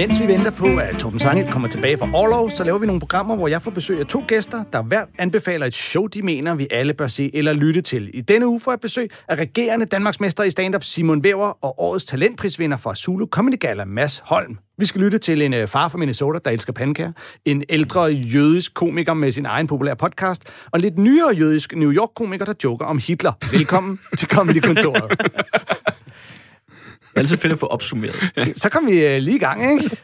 [0.00, 3.00] Mens vi venter på, at Torben Sangel kommer tilbage fra Orlov, så laver vi nogle
[3.00, 6.54] programmer, hvor jeg får besøg af to gæster, der hvert anbefaler et show, de mener,
[6.54, 8.10] vi alle bør se eller lytte til.
[8.14, 12.04] I denne uge får jeg besøg af regerende Danmarksmester i stand-up Simon Væver og årets
[12.04, 14.58] talentprisvinder fra Zulu Comedy Gala, Mads Holm.
[14.78, 17.12] Vi skal lytte til en øh, far fra Minnesota, der elsker pandekager,
[17.44, 21.92] en ældre jødisk komiker med sin egen populære podcast, og en lidt nyere jødisk New
[21.92, 23.32] York-komiker, der joker om Hitler.
[23.52, 25.20] Velkommen til Comedy-kontoret.
[27.14, 28.14] Er altid fedt at få opsummeret.
[28.62, 29.96] Så kom vi øh, lige i gang, ikke?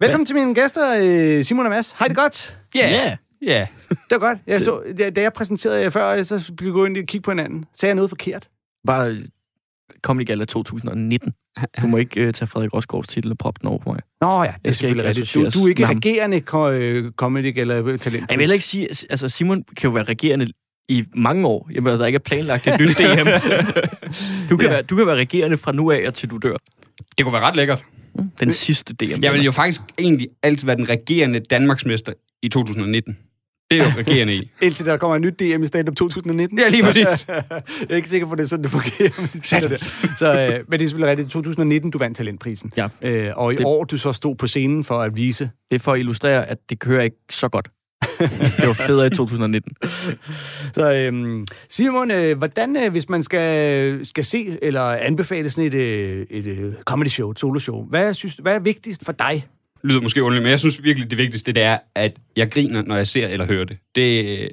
[0.00, 1.94] Velkommen til mine gæster, øh, Simon og Mads.
[1.98, 2.58] Hej det godt?
[2.74, 2.92] Ja.
[3.06, 3.16] Yeah.
[3.42, 3.66] Ja.
[3.90, 4.38] Det var godt.
[4.46, 7.30] Jeg så, da- da jeg præsenterede jer før, så vi gå ind og kigge på
[7.30, 7.64] hinanden.
[7.74, 8.48] Sagde jeg noget forkert?
[8.86, 9.16] Bare
[10.02, 11.32] Comedy Gala 2019.
[11.80, 14.00] Du må ikke uh, tage Frederik Rosgaards titel og proppe den over på mig.
[14.20, 15.34] Nå ja, det er Jeg skal selvfølgelig ikke rigtigt.
[15.34, 15.96] Du, associeres du er ikke med ham.
[15.96, 18.30] regerende ko- øh, comedy eller talent.
[18.30, 20.46] Jeg vil heller ikke sige, altså Simon kan jo være regerende
[20.88, 21.68] i mange år.
[21.74, 23.28] Jamen, altså, der ikke er planlagt et nyt DM.
[24.50, 24.72] Du kan, Ja.
[24.72, 26.56] være, du kan være regerende fra nu af og til du dør.
[27.18, 27.82] Det kunne være ret lækkert.
[28.40, 29.22] Den sidste DM.
[29.22, 33.16] Jeg vil jo faktisk egentlig altid være den regerende Danmarksmester i 2019.
[33.70, 34.50] Det er jo regerende i.
[34.62, 36.58] Indtil der kommer en nyt DM i stand-up 2019.
[36.58, 37.04] Ja, lige præcis.
[37.28, 37.44] jeg
[37.90, 39.20] er ikke sikker på, at det er sådan, det fungerer.
[39.20, 39.76] Med de tider der.
[40.18, 41.30] Så, øh, men det er selvfølgelig rigtigt.
[41.30, 42.72] 2019, du vandt talentprisen.
[42.76, 42.88] Ja.
[43.02, 45.50] Øh, og i Det- år, du så stod på scenen for at vise.
[45.70, 47.68] Det er for at illustrere, at det kører ikke så godt.
[48.58, 49.72] det var federe i 2019.
[50.74, 55.74] Så øhm, Simon, øh, hvordan, øh, hvis man skal, skal se eller anbefale sådan et,
[55.74, 59.46] øh, et øh, comedy show, et solo show, hvad, synes, hvad er vigtigst for dig?
[59.84, 62.96] lyder måske underligt, men jeg synes virkelig, det vigtigste det er, at jeg griner, når
[62.96, 63.76] jeg ser eller hører det.
[63.94, 64.50] Det, øh,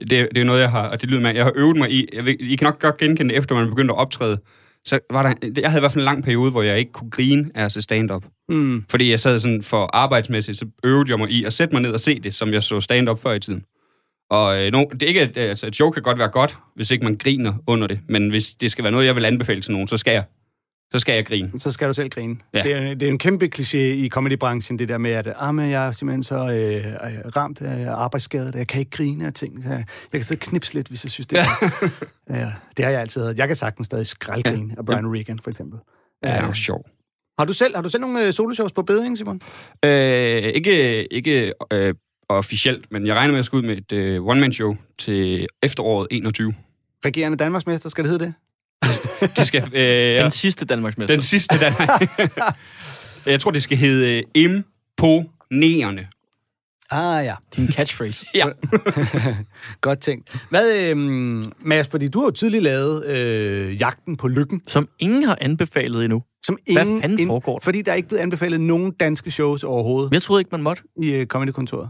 [0.00, 2.08] det, det er noget, jeg har, og det lyder med, jeg har øvet mig i.
[2.12, 4.38] Jeg I kan nok godt genkende det, efter man begyndte at optræde.
[4.88, 7.10] Så var der, jeg havde i hvert fald en lang periode, hvor jeg ikke kunne
[7.10, 8.24] grine af at se stand-up.
[8.48, 8.84] Mm.
[8.88, 11.92] Fordi jeg sad sådan for arbejdsmæssigt, så øvede jeg mig i at sætte mig ned
[11.92, 13.64] og se det, som jeg så stand-up før i tiden.
[14.30, 16.90] Og øh, no, det er ikke, at, altså, et show kan godt være godt, hvis
[16.90, 18.00] ikke man griner under det.
[18.08, 20.24] Men hvis det skal være noget, jeg vil anbefale til nogen, så skal jeg.
[20.92, 21.60] Så skal jeg grine.
[21.60, 22.36] Så skal du selv grine.
[22.54, 22.62] Ja.
[22.62, 25.70] Det, er, det er en kæmpe kliché i comedybranchen, det der med, at ah, men
[25.70, 29.64] jeg er simpelthen så øh, ramt af arbejdsskade, jeg kan ikke grine af ting.
[29.64, 31.44] Jeg, jeg kan sidde og knipse lidt, hvis jeg synes, det er
[32.30, 33.34] ja, Det har jeg altid havde.
[33.38, 35.78] Jeg kan sagtens stadig skraldgrine af Brian Regan, for eksempel.
[36.24, 36.84] Ja, det er jo sjov.
[37.38, 39.40] Har du selv, har du selv nogle øh, soloshows på bedring, Simon?
[39.84, 41.94] Øh, ikke ikke øh,
[42.28, 46.54] officielt, men jeg regner med at skulle ud med et øh, one-man-show til efteråret 21.
[47.04, 48.34] Regerende Danmarksmester, skal det hedde det?
[49.36, 51.14] Det skal, øh, Den sidste Danmarksmester.
[51.14, 51.72] den sidste, der...
[53.30, 56.06] jeg tror, det skal hedde øh, Imponerende.
[56.90, 58.26] Ah ja, Din catchphrase.
[58.34, 58.46] Ja.
[59.80, 60.46] godt tænkt.
[60.50, 60.96] Hvad, øh,
[61.60, 66.04] Mads, fordi du har jo tidligere lavet øh, Jagten på Lykken, Som ingen har anbefalet
[66.04, 66.22] endnu.
[66.46, 67.64] som Hvad ingen, fanden ind- foregår der?
[67.64, 70.82] Fordi der er ikke blevet anbefalet nogen danske shows overhovedet jeg troede ikke, man måtte.
[71.02, 71.88] i øh, Comedy-kontoret.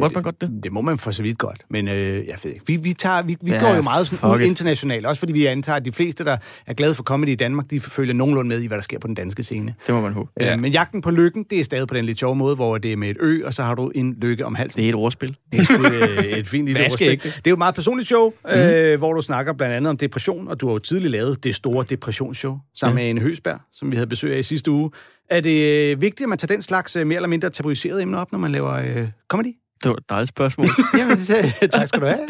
[0.00, 0.50] Måtte man godt det?
[0.62, 1.94] Det må man for så vidt godt, men øh,
[2.26, 2.66] jeg ved ikke.
[2.66, 4.48] Vi, vi, tager, vi, vi Ja, går jo meget sådan ud fuck it.
[4.48, 6.36] internationalt, også fordi vi antager, at de fleste, der
[6.66, 9.06] er glade for comedy i Danmark, de følger nogenlunde med i, hvad der sker på
[9.06, 9.74] den danske scene.
[9.86, 10.30] Det må man håbe.
[10.40, 10.46] Ja.
[10.46, 10.54] Ja.
[10.54, 12.92] Øh, men jagten på lykken, det er stadig på den lidt sjove måde, hvor det
[12.92, 14.78] er med et ø, og så har du en lykke om halsen.
[14.78, 15.36] Det er et ordspil.
[15.52, 17.10] Det er sgu øh, et fint lille ordspil.
[17.10, 17.22] ikke.
[17.22, 18.50] Det er jo et meget personligt show, mm.
[18.50, 21.54] øh, hvor du snakker blandt andet om depression, og du har jo tidligere lavet det
[21.54, 24.90] store depressionsshow sammen med en Høsberg, som vi havde besøg af i sidste uge.
[25.30, 28.18] Er det øh, vigtigt, at man tager den slags øh, mere eller mindre tabuiserede emner
[28.18, 29.52] op, når man laver øh, comedy?
[29.82, 30.68] Det var et dejligt spørgsmål.
[30.98, 32.28] Jamen, det, tak skal du have.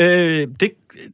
[0.40, 0.70] øh, det,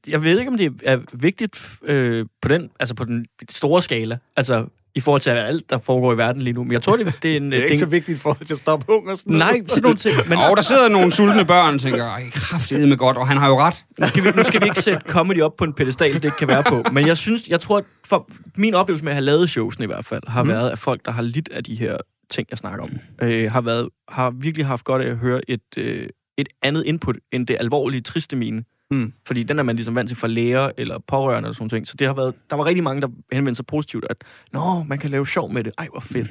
[0.07, 4.19] jeg ved ikke, om det er vigtigt øh, på, den, altså på den store skala.
[4.37, 4.67] Altså
[4.97, 6.65] i forhold til alt, der foregår i verden lige nu.
[6.65, 7.53] Men jeg tror, det, det er en...
[7.53, 9.39] Det er ikke så vigtigt for til at stoppe hungersnød.
[9.39, 10.15] Nej, sådan nogle ting.
[10.29, 13.37] Men Og der sidder nogle sultne børn og tænker, ej, kraftedeme med godt, og han
[13.37, 13.85] har jo ret.
[13.99, 16.37] nu skal, vi, nu skal vi ikke sætte comedy op på en pedestal, det ikke
[16.37, 16.85] kan være på.
[16.93, 19.87] Men jeg synes, jeg tror, at for min oplevelse med at have lavet showsene i
[19.87, 20.49] hvert fald, har mm.
[20.49, 21.97] været, at folk, der har lidt af de her
[22.31, 22.91] ting, jeg snakker om,
[23.23, 26.09] øh, har, været, har virkelig haft godt af at høre et, øh,
[26.39, 28.65] et andet input end det alvorlige, triste mine.
[28.91, 29.13] Mm.
[29.27, 31.89] Fordi den er man ligesom vant til fra læger eller pårørende eller sådan ting.
[31.89, 34.17] Så det har været, der var rigtig mange, der henvendte sig positivt, at
[34.53, 35.73] Nå, man kan lave sjov med det.
[35.79, 36.31] Ej, hvor fedt.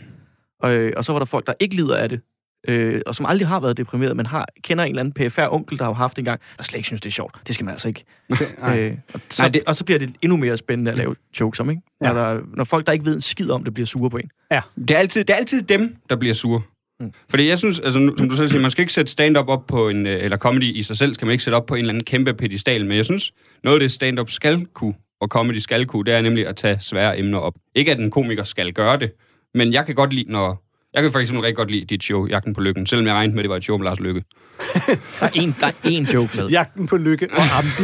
[0.59, 2.21] Og, øh, og så var der folk, der ikke lider af det,
[2.67, 5.77] øh, og som aldrig har været deprimeret, men har, kender en eller anden PFR onkel,
[5.77, 7.35] der har haft en gang, og slet ikke synes, det er sjovt.
[7.47, 8.03] Det skal man altså ikke.
[8.61, 8.79] Nej.
[8.79, 11.59] Øh, og, så, Nej, det- og så bliver det endnu mere spændende at lave jokes
[11.59, 11.81] om, ikke?
[12.01, 12.07] Ja.
[12.07, 12.13] Ja.
[12.13, 14.29] Når, der, når folk, der ikke ved en skid om det, bliver sure på en.
[14.77, 16.61] Det er altid, det er altid dem, der bliver sure.
[16.99, 17.11] Mm.
[17.29, 19.67] Fordi jeg synes, altså, nu- som du selv siger, man skal ikke sætte stand-up op
[19.67, 21.79] på en, øh, eller comedy i sig selv, skal man ikke sætte op på en
[21.79, 23.31] eller anden kæmpe pedestal, men jeg synes,
[23.63, 26.77] noget af det stand-up skal kunne, og comedy skal kunne, det er nemlig at tage
[26.81, 27.53] svære emner op.
[27.75, 29.11] Ikke at en komiker skal gøre det,
[29.53, 32.27] men jeg kan godt lide, når Jeg kan for eksempel rigtig godt lide dit show,
[32.27, 34.23] Jagten på Lykken, selvom jeg regnede med, at det var et show med Lars Lykke.
[35.19, 36.49] Der er en, der er en joke med.
[36.49, 37.83] Jagten på lykke og Amdi.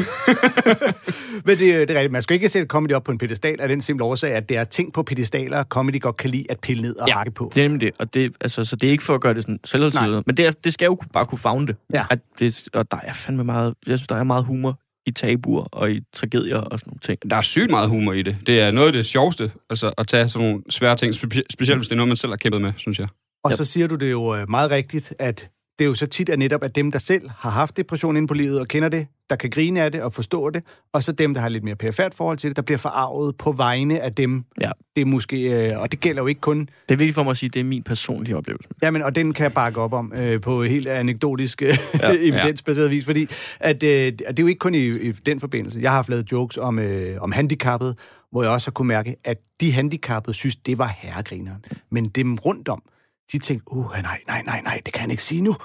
[1.46, 2.12] Men det, det er rigtigt.
[2.12, 4.58] Man skal ikke sætte comedy op på en pedestal af den simple årsag, at det
[4.58, 7.14] er ting på pedestaler, comedy godt kan lide at pille ned og ja.
[7.14, 7.52] hakke på.
[7.56, 9.44] Det er nemlig det, og det, altså, så det er ikke for at gøre det
[9.44, 11.76] sådan selvhøjtidligt, men det, er, det skal jo bare kunne fagne det.
[11.94, 12.06] Ja.
[12.10, 12.68] At det.
[12.74, 14.80] Og der er fandme meget, jeg synes, der er meget humor
[15.10, 17.32] i tabuer og i tragedier og sådan nogle ting.
[17.32, 18.38] Der er sygt meget humor i det.
[18.48, 21.80] Det er noget af det sjoveste, altså at tage sådan nogle svære ting, spe- specielt
[21.80, 23.08] hvis det er noget, man selv har kæmpet med, synes jeg.
[23.44, 26.30] Og så siger du det jo øh, meget rigtigt, at det er jo så tit
[26.30, 29.08] at netop at dem, der selv har haft depression inde på livet og kender det,
[29.30, 31.76] der kan grine af det og forstå det, og så dem, der har lidt mere
[31.76, 34.44] perifært forhold til det, der bliver forarvet på vegne af dem.
[34.62, 34.72] Ja.
[34.96, 37.32] Det er måske, øh, og det gælder jo ikke kun, Det er vigtigt for mig
[37.32, 38.70] at sige, at det er min personlige oplevelse.
[38.82, 42.14] jamen, og den kan jeg bakke op om øh, på helt anekdotisk øh, Ja.
[42.30, 43.28] evidensbaseret vis, fordi
[43.60, 45.80] at, øh, det er jo ikke kun i, i den forbindelse.
[45.82, 47.96] Jeg har haft lavet jokes om, øh, om handicappede,
[48.32, 51.66] hvor jeg også har kunne mærke, at de handicappede synes, det var herregrineren.
[51.92, 52.84] Men dem rundt om,
[53.32, 55.56] de tænkte, uh, nej, nej, nej, nej, det kan han ikke sige nu.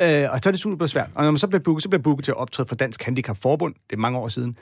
[0.00, 1.08] Øh, og så er det super svært.
[1.14, 3.36] Og når man så bliver booket, så bliver booket til at optræde for Dansk Handicap
[3.42, 3.74] Forbund.
[3.90, 4.56] Det er mange år siden.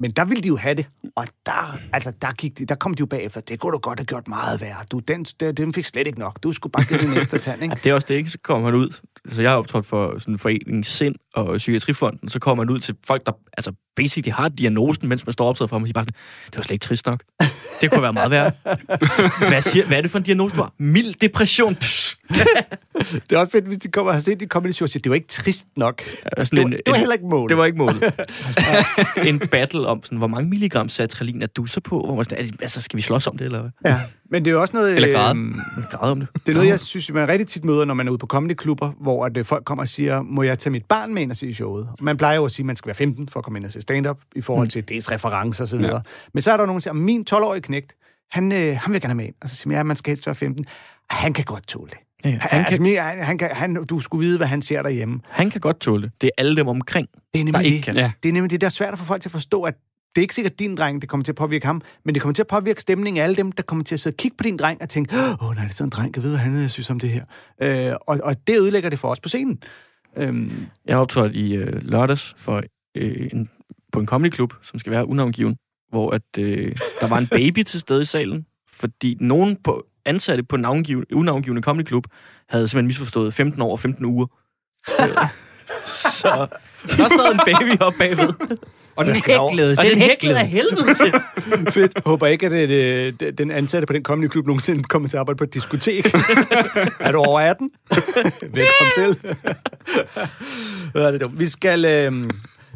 [0.00, 0.86] Men der ville de jo have det.
[1.16, 3.40] Og der, altså, der, gik de, der kom de jo bagefter.
[3.40, 4.76] Det kunne du godt have gjort meget værre.
[4.92, 6.42] Du, den, den, den fik slet ikke nok.
[6.42, 8.30] Du skulle bare give den en ekstra tand, Ja, det er også det, ikke?
[8.30, 9.00] Så kommer han ud.
[9.24, 12.28] Altså, jeg har optrådt for sådan en forening Sind og Psykiatrifonden.
[12.28, 15.70] Så kommer man ud til folk, der altså, basically har diagnosen, mens man står optaget
[15.70, 16.14] for dem, og de bare sådan,
[16.46, 17.22] det var slet ikke trist nok.
[17.80, 18.52] Det kunne være meget værre.
[19.48, 20.72] Hvad, siger, hvad er det for en diagnose, du har?
[20.78, 21.76] Mild depression.
[23.30, 25.00] Det er også fedt, hvis de kommer og har set de comedy show og siger,
[25.00, 26.02] det var ikke trist nok.
[26.38, 27.48] Ja, sådan Det var, en- det var heller ikke målet.
[27.50, 28.02] Det var ikke målet.
[29.30, 32.00] en battle om, sådan, hvor mange milligram sertralin er du så på?
[32.06, 33.70] Hvor man sådan, er det, altså, skal vi slås om det, eller hvad?
[33.92, 34.00] Ja,
[34.30, 34.96] men det er jo også noget...
[34.96, 35.30] Eller græde.
[35.30, 36.28] øhm, Græde om det.
[36.34, 38.92] Det er noget, jeg synes, man rigtig tit møder, når man er ude på comedyklubber,
[39.00, 41.36] hvor at, øh, folk kommer og siger, må jeg tage mit barn med ind og
[41.36, 41.88] se showet?
[42.00, 43.72] Man plejer jo at sige, at man skal være 15 for at komme ind og
[43.72, 45.80] se stand-up, i forhold til dels referencer osv.
[45.80, 45.98] Ja.
[46.34, 47.92] Men så er der nogen, der siger, min 12-årige knægt,
[48.30, 49.34] han, øh, han vil gerne med ind.
[49.42, 50.66] Og så siger man, ja, man skal helst være 15.
[51.10, 51.98] Han kan godt tåle det.
[52.24, 52.30] Ja.
[52.30, 54.82] Han, Han, altså, kan, min- han, han kan, han, du skulle vide, hvad han ser
[54.82, 55.20] derhjemme.
[55.30, 56.10] han kan godt tåle det.
[56.20, 57.08] Det er alle dem omkring.
[57.14, 57.84] Det er Der nemlig ikke det.
[57.84, 57.96] kan.
[57.96, 58.12] Ja.
[58.22, 59.74] Det er nemlig det, der er svært at få folk til at forstå, at
[60.16, 62.34] det er ikke sikkert din dreng, det kommer til at påvirke ham, men det kommer
[62.34, 64.42] til at påvirke stemningen af alle dem, der kommer til at sidde og kigge på
[64.42, 66.40] din dreng og tænke, åh oh, nej, det er sådan en dreng, jeg ved, hvad
[66.40, 67.24] han øh, synes om det her.
[67.62, 69.62] Øh, og, og det ødelægger det for os på scenen.
[70.16, 72.62] Øhm, Jeg har optrådt i øh, lørdags for,
[72.96, 73.50] øh, en,
[73.92, 75.56] på en comedyklub, som skal være unavngiven,
[75.90, 80.42] hvor at, øh, der var en baby til stede i salen, fordi nogen på, ansatte
[80.42, 82.06] på en navngiven, unavngivende comedyklub
[82.48, 84.26] havde simpelthen misforstået 15 år og 15 uger.
[85.00, 85.08] Øh,
[86.20, 86.46] så
[86.96, 88.58] der sad en baby op bagved.
[88.96, 91.12] Og den hæklede, den den hæklede af helvede til.
[91.74, 91.92] fedt.
[92.06, 95.20] Håber ikke, at det, det, den ansatte på den kommende klub nogensinde kommer til at
[95.20, 96.14] arbejde på et diskotek.
[97.00, 97.70] er du over 18?
[98.40, 99.16] Velkommen til.
[100.92, 101.38] Hvad er det dumt?
[101.38, 102.30] Vi skal, øh,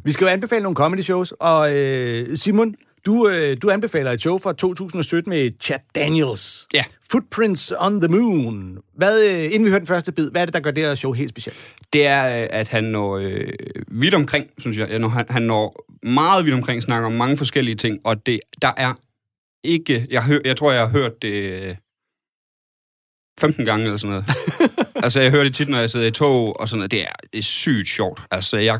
[0.05, 2.75] vi skal jo anbefale nogle comedy shows, og øh, Simon,
[3.07, 6.67] du, øh, du anbefaler et show fra 2017 med Chad Daniels.
[6.75, 6.85] Ja.
[7.11, 8.79] Footprints on the Moon.
[8.97, 10.95] Hvad, øh, inden vi hører den første bid, hvad er det, der gør det her
[10.95, 11.57] show helt specielt?
[11.93, 13.49] det er, øh, at han når øh,
[13.89, 14.99] vidt omkring, synes jeg.
[14.99, 18.73] Når han, han når meget vidt omkring, snakker om mange forskellige ting, og det, der
[18.77, 18.95] er
[19.65, 20.07] ikke...
[20.11, 21.77] Jeg, hør, jeg tror, jeg har hørt det øh,
[23.41, 24.31] 15 gange eller sådan noget.
[25.05, 26.91] altså, jeg hører det tit, når jeg sidder i tog, og sådan noget.
[26.91, 28.23] Det er, det er sygt sjovt.
[28.31, 28.79] Altså, jeg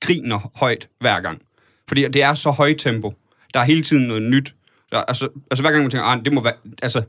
[0.00, 1.42] griner højt hver gang.
[1.88, 3.14] Fordi det er så højt tempo.
[3.54, 4.54] Der er hele tiden noget nyt.
[4.92, 6.52] Der, altså, altså, hver gang man tænker, ah, det må være...
[6.82, 7.02] Altså,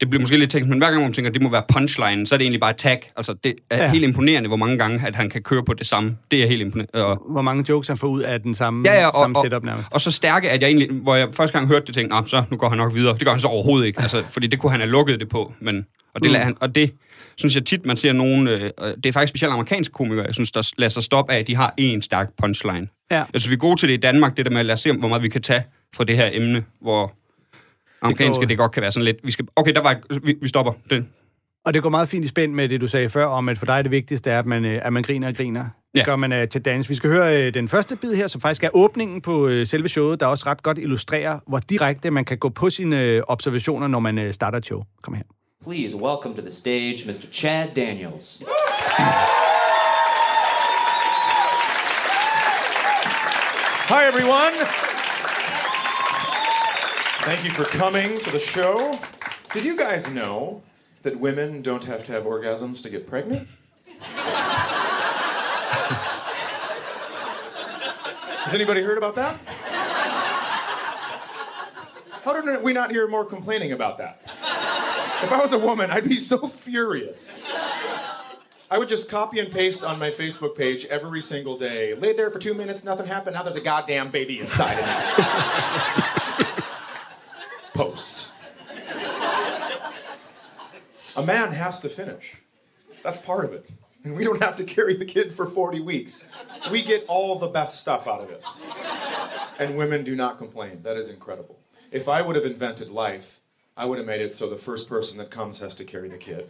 [0.00, 2.26] det bliver måske lidt teknisk, men hver gang man tænker, at det må være punchline,
[2.26, 3.10] så er det egentlig bare tag.
[3.16, 3.90] Altså, det er Ja.
[3.90, 6.16] helt imponerende, hvor mange gange, at han kan køre på det samme.
[6.30, 7.04] Det er helt imponerende.
[7.04, 9.44] Og, Hvor mange jokes han får ud af den samme, Ja, ja, og- samme og-
[9.44, 9.94] setup nærmest.
[9.94, 12.44] og så stærke, at jeg egentlig, hvor jeg første gang hørte det, tænkte, nah, så
[12.50, 13.14] nu går han nok videre.
[13.14, 15.52] Det gør han så overhovedet ikke, altså, fordi det kunne han have lukket det på.
[15.60, 16.36] Men, og, det, mm.
[16.36, 16.94] han, og det
[17.36, 20.34] synes jeg tit, man ser nogen, øh, og det er faktisk specielt amerikanske komikere, jeg
[20.34, 22.88] synes, der lader sig stoppe af, at de har en stærk punchline.
[23.10, 23.24] Ja.
[23.34, 24.92] Altså, vi er gode til det i Danmark, det der med at lade os se,
[24.92, 25.64] hvor meget vi kan tage
[25.96, 27.12] fra det her emne, hvor
[28.02, 30.48] amerikanske, det, det godt kan være sådan lidt, vi skal, okay, der var, vi, vi
[30.48, 30.72] stopper.
[30.90, 31.04] Det,
[31.64, 33.66] Og det går meget fint i spænd med det, du sagde før, om at for
[33.66, 35.62] dig det vigtigste er, at man, øh, at man griner og griner.
[35.62, 36.04] Det Ja.
[36.04, 36.90] gør man uh, til dans.
[36.90, 39.88] Vi skal høre uh, den første bid her, som faktisk er åbningen på uh, selve
[39.88, 43.86] showet, der også ret godt illustrerer, hvor direkte man kan gå på sine uh, observationer,
[43.86, 44.82] når man uh, starter et show.
[45.02, 45.22] Kom her.
[45.64, 47.30] Please welcome to the stage Mr.
[47.30, 48.42] Chad Daniels.
[53.86, 54.52] Hi, everyone.
[57.24, 59.00] Thank you for coming to the show.
[59.54, 60.62] Did you guys know
[61.02, 63.48] that women don't have to have orgasms to get pregnant?
[68.42, 69.38] Has anybody heard about that?
[72.22, 74.20] How did we not hear more complaining about that?
[75.24, 77.42] If I was a woman, I'd be so furious.
[78.70, 81.94] I would just copy and paste on my Facebook page every single day.
[81.94, 83.32] Laid there for two minutes, nothing happened.
[83.32, 86.44] Now there's a goddamn baby inside of me.
[87.72, 88.28] Post.
[91.16, 92.36] A man has to finish.
[93.02, 93.66] That's part of it.
[94.04, 96.26] And we don't have to carry the kid for 40 weeks.
[96.70, 98.60] We get all the best stuff out of this.
[99.58, 100.82] And women do not complain.
[100.82, 101.60] That is incredible.
[101.90, 103.40] If I would have invented life,
[103.76, 106.16] I would have made it so the first person that comes has to carry the
[106.16, 106.48] kid.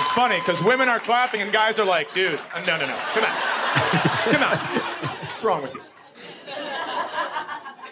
[0.00, 2.98] It's funny because women are clapping and guys are like, dude, uh, no, no, no,
[3.14, 3.30] come on.
[4.32, 4.58] Come on.
[4.58, 5.82] What's wrong with you?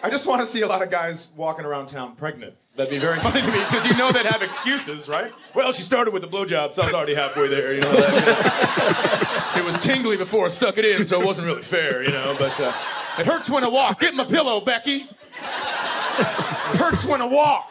[0.03, 2.55] I just want to see a lot of guys walking around town pregnant.
[2.75, 5.31] That'd be very funny to me because you know they'd have excuses, right?
[5.55, 7.91] Well, she started with the blowjob, so I was already halfway there, you know.
[7.93, 12.11] That, it was tingly before I stuck it in, so it wasn't really fair, you
[12.11, 12.35] know.
[12.37, 12.73] But uh,
[13.19, 13.99] it hurts when I walk.
[13.99, 15.09] Get my pillow, Becky.
[15.37, 17.69] It hurts when I walk.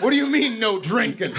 [0.00, 1.34] What do you mean, no drinking?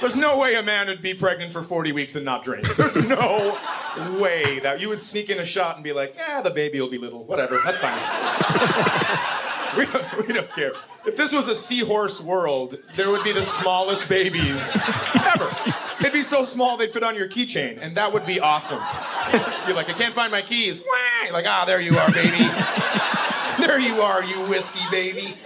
[0.00, 2.76] There's no way a man would be pregnant for 40 weeks and not drink.
[2.76, 3.58] There's no
[4.18, 6.90] way that you would sneak in a shot and be like, yeah, the baby will
[6.90, 7.24] be little.
[7.24, 7.98] Whatever, that's fine.
[9.76, 10.72] we, don't, we don't care.
[11.04, 14.76] If this was a seahorse world, there would be the smallest babies
[15.34, 15.50] ever.
[16.00, 18.80] They'd be so small they'd fit on your keychain, and that would be awesome.
[19.66, 20.80] You're like, I can't find my keys.
[21.32, 22.38] Like, ah, there you are, baby.
[23.66, 25.36] there you are, you whiskey baby.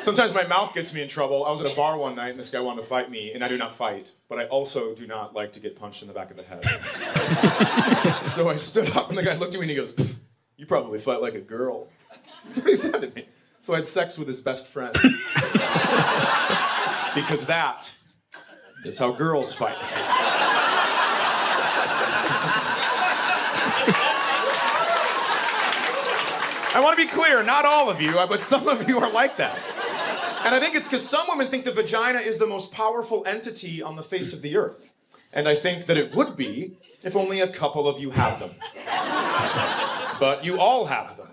[0.00, 1.44] Sometimes my mouth gets me in trouble.
[1.44, 3.42] I was at a bar one night and this guy wanted to fight me, and
[3.42, 6.14] I do not fight, but I also do not like to get punched in the
[6.14, 6.64] back of the head.
[8.26, 9.96] so I stood up and the guy looked at me and he goes,
[10.56, 11.88] You probably fight like a girl.
[12.44, 13.26] That's what he said to me.
[13.66, 14.92] So I had sex with his best friend.
[17.16, 17.92] because that
[18.84, 19.76] is how girls fight.
[26.72, 29.10] I want to be clear, not all of you, uh, but some of you are
[29.10, 29.58] like that.
[30.44, 33.82] And I think it's because some women think the vagina is the most powerful entity
[33.82, 34.92] on the face of the earth.
[35.32, 38.52] And I think that it would be if only a couple of you had them.
[40.18, 41.28] But you all have them,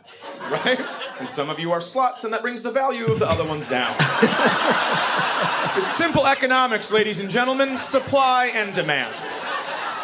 [0.50, 0.80] right?
[1.20, 3.68] And some of you are sluts, and that brings the value of the other ones
[3.68, 3.96] down.
[5.78, 9.16] it's simple economics, ladies and gentlemen supply and demand.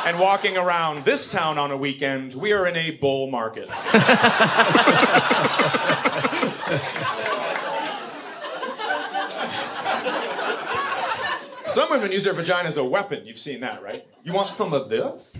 [0.06, 3.70] And walking around this town on a weekend, we are in a bull market.
[11.70, 13.26] Some women use their vagina as a weapon.
[13.26, 14.08] You've seen that, right?
[14.24, 15.36] You want some of this?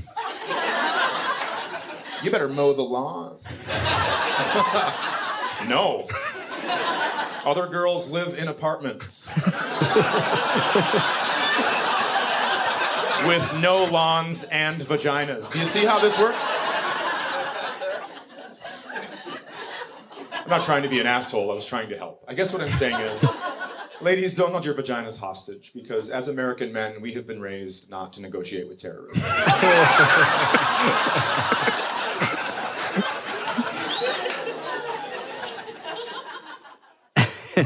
[2.24, 3.38] You better mow the lawn.
[5.70, 6.08] no.
[7.46, 9.26] Other girls live in apartments.
[13.26, 15.52] With no lawns and vaginas.
[15.52, 16.38] Do you see how this works?
[20.32, 22.24] I'm not trying to be an asshole, I was trying to help.
[22.28, 23.24] I guess what I'm saying is.
[24.02, 28.14] Ladies, don't hold your vaginas hostage because as American men, we have been raised not
[28.14, 29.22] to negotiate with terrorists.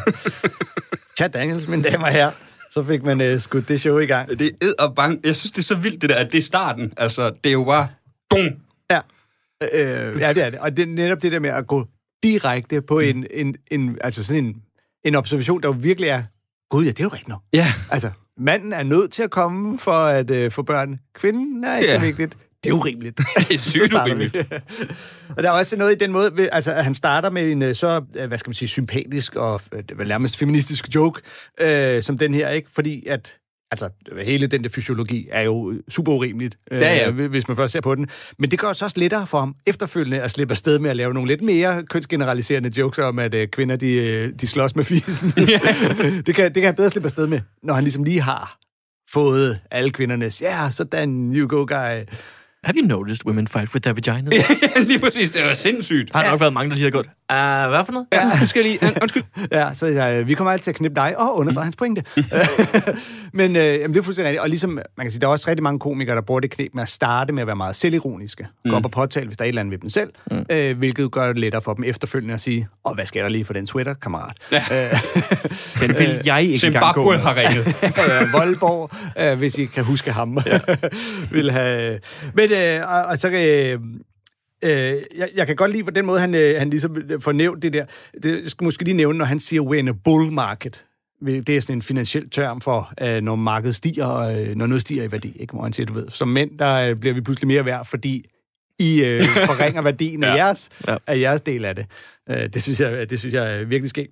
[1.17, 2.31] Chad Daniels, mine damer og herrer.
[2.71, 4.29] Så fik man uh, skudt det show i gang.
[4.39, 5.19] Det er og bang.
[5.25, 6.93] Jeg synes, det er så vildt, det der, at det er starten.
[6.97, 7.87] Altså, det er jo bare...
[8.31, 8.39] Dum.
[8.91, 8.99] Ja.
[9.73, 10.59] Øh, ja, det er det.
[10.59, 11.85] Og det er netop det der med at gå
[12.23, 14.55] direkte på en, en, en, altså sådan en,
[15.05, 16.23] en observation, der jo virkelig er,
[16.69, 17.41] gud ja, det er jo rigtigt nok.
[17.53, 17.65] Ja.
[17.91, 20.99] Altså, manden er nødt til at komme for at øh, få børn.
[21.15, 21.99] Kvinden er ikke Ja.
[21.99, 22.37] så vigtigt.
[22.63, 23.17] Det er urimeligt.
[23.49, 24.35] Det er sygt urimeligt.
[25.29, 27.75] og der er også noget i den måde, altså, at han starter med en øh,
[27.75, 31.21] så, øh, hvad skal man sige, sympatisk og øh, nærmest feministisk joke,
[31.61, 32.69] øh, som den her, ikke?
[32.73, 33.37] Fordi at
[33.71, 33.89] Altså,
[34.23, 37.11] hele den der fysiologi er jo super urimeligt, Ja, ja.
[37.11, 38.07] hvis man først ser på den.
[38.39, 40.95] Men det gør det så også lettere for ham efterfølgende at slippe afsted med at
[40.95, 44.83] lave nogle lidt mere kønsgeneraliserende jokes om, at øh, kvinder, de, øh, de slås med
[44.83, 45.29] fisen.
[46.25, 48.57] det, kan, det kan han bedre slippe afsted med, når han ligesom lige har
[49.13, 51.99] fået alle kvindernes, ja, yeah, sådan, you go guy.
[52.63, 54.33] Have you noticed women fight with their vaginas?
[54.75, 55.31] Ja, lige præcis.
[55.31, 56.11] Det var sindssygt.
[56.15, 58.07] Har der nok været mange, der lige har gået, ah, hvad for noget?
[58.13, 58.79] Ja, nu skal lige...
[59.01, 59.23] Undskyld.
[59.51, 59.87] Ja, så
[60.19, 62.03] øh, vi kommer altid til at knippe dig og understrege hans pointe.
[63.33, 64.41] Men øh, jamen, det er fuldstændig rigtigt.
[64.41, 66.71] Og ligesom, man kan sige, der er også rigtig mange komikere, der bruger det knep
[66.73, 68.47] med at starte med at være meget selvironiske.
[68.65, 68.71] Mm.
[68.71, 70.09] Gå op og påtale, hvis der er et eller andet ved dem selv.
[70.31, 70.45] Mm.
[70.49, 73.29] Øh, hvilket gør det lettere for dem efterfølgende at sige, åh, oh, hvad skal der
[73.29, 74.35] lige for den sweater, kammerat?
[74.51, 74.63] Ja.
[74.91, 74.99] Øh,
[75.81, 77.19] Den vil jeg ikke engang gå med.
[77.19, 77.75] har ringet.
[77.97, 80.59] ja, Voldborg, øh, hvis I kan huske ham, ja.
[81.31, 81.99] vil have...
[82.33, 83.49] Men, øh, og, og så kan...
[83.49, 83.79] Øh,
[84.65, 87.61] Øh, jeg, jeg kan godt lide på den måde, han, øh, han ligesom får nævnt
[87.63, 87.85] det der.
[88.23, 90.85] Det skal måske lige nævne, når han siger, we're in a bull market.
[91.25, 94.81] Det er sådan en finansiel term for, øh, når markedet stiger, og øh, når noget
[94.81, 95.37] stiger i værdi.
[95.39, 95.53] Ikke?
[95.53, 98.25] Hvor han siger, du ved, som mænd, der øh, bliver vi pludselig mere værd, fordi
[98.79, 100.45] I øh, forringer værdien af, Ja.
[100.45, 100.97] jeres, Ja.
[101.07, 101.85] af jeres del af det.
[102.29, 104.05] Øh, det, synes jeg, det synes jeg er virkelig sker.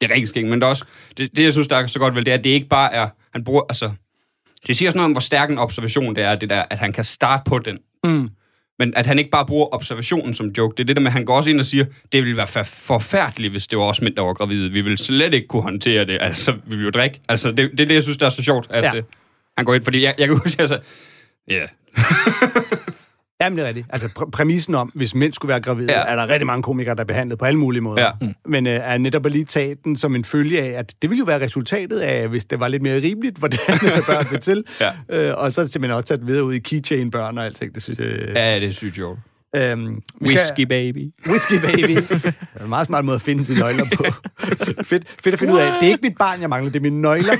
[0.00, 0.84] Det er rigtig skægt, men det er også...
[1.16, 2.92] Det, det, jeg synes, der er så godt vel, det er, at det ikke bare
[2.94, 3.08] er...
[3.32, 3.62] Han bruger...
[3.68, 3.90] Altså,
[4.66, 6.92] det siger også noget om, hvor stærk en observation det er, det der, at han
[6.92, 8.28] kan starte på den Mm.
[8.78, 11.12] Men at han ikke bare bruger observationen som joke, det er det der med, at
[11.12, 14.04] han går også ind og siger, det ville være for- forfærdeligt, hvis det var også
[14.04, 14.70] mænd, der var gravide.
[14.72, 16.18] Vi ville slet ikke kunne håndtere det.
[16.20, 17.20] Altså, vi ville jo drikke.
[17.28, 18.94] Altså, det, det er det, jeg synes, der er så sjovt, at Ja.
[18.96, 19.00] ja.
[19.56, 19.84] han går ind.
[19.84, 20.78] Fordi jeg, jeg kan huske, altså,
[21.50, 21.62] ja,
[23.40, 23.86] Jamen, det er rigtigt.
[23.90, 25.98] Altså, pr- præmissen om, hvis mænd skulle være gravide, ja.
[25.98, 26.04] Ja.
[26.12, 28.02] er der rigtig mange komikere, der er behandlet på alle mulige måder.
[28.02, 28.10] Ja.
[28.20, 28.34] Mm.
[28.46, 31.18] Men øh, er netop at lige tage den som en følge af, at det ville
[31.18, 33.58] jo være resultatet af, hvis det var lidt mere rimeligt, hvordan
[34.06, 34.64] børn vil til.
[34.80, 34.90] Ja.
[35.08, 37.74] Øh, og så simpelthen også tage det videre ud i keychain-børn og alting.
[37.74, 38.06] Det synes jeg...
[38.34, 39.18] ja, det sygt sjovt.
[39.56, 41.12] Øhm, vi Whisky baby.
[41.26, 41.96] Whisky baby.
[41.96, 44.04] det er en meget smart måde at finde sine nøgler på.
[44.82, 45.72] fedt, fedt at finde ud af.
[45.80, 47.32] Det er ikke mit barn, jeg mangler, det er mine nøgler.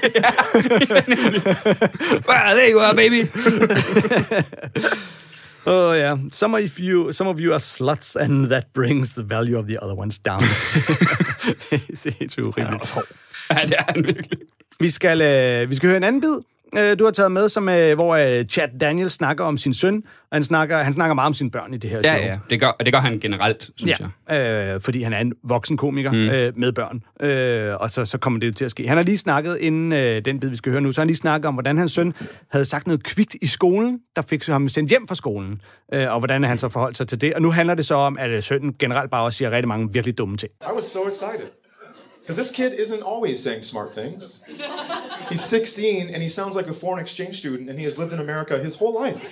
[2.29, 3.27] Well, there you are, baby.
[5.69, 6.17] Oh yeah.
[6.31, 9.79] Some of you, some of you are sluts, and that brings the value of the
[9.83, 10.41] other ones down.
[11.71, 12.97] det er helt urimeligt.
[13.51, 14.39] ja, det er han virkelig.
[14.81, 16.39] Vi skal, øh, vi skal høre en anden bid,
[16.79, 20.03] øh, du har taget med, som, øh, hvor øh, Chad Daniel snakker om sin søn,
[20.31, 22.15] og han snakker, han snakker meget om sine børn i det her show.
[22.15, 22.39] Ja, ja.
[22.51, 24.09] Det gør, det gør han generelt, synes jeg.
[24.31, 26.29] Ja, øh, fordi han er en voksen komiker mm.
[26.29, 27.29] øh, med børn.
[27.29, 28.89] Øh, og så, så kommer det jo til at ske.
[28.89, 31.07] Han har lige snakket, inden øh, den bid, vi skal høre nu, så har han
[31.07, 32.15] lige snakket om, hvordan hans søn
[32.51, 35.61] havde sagt noget kvikt i skolen, der fik ham sendt hjem fra skolen,
[35.93, 37.35] øh, og hvordan han så forholdt sig til det.
[37.35, 39.93] Og nu handler det så om, at øh, sønnen generelt bare også siger rigtig mange
[39.93, 40.53] virkelig dumme ting.
[40.63, 41.66] I was so excited.
[42.27, 44.41] Because this kid isn't always saying smart things.
[45.29, 48.19] He's 16 and he sounds like a foreign exchange student and he has lived in
[48.19, 49.23] America his whole life.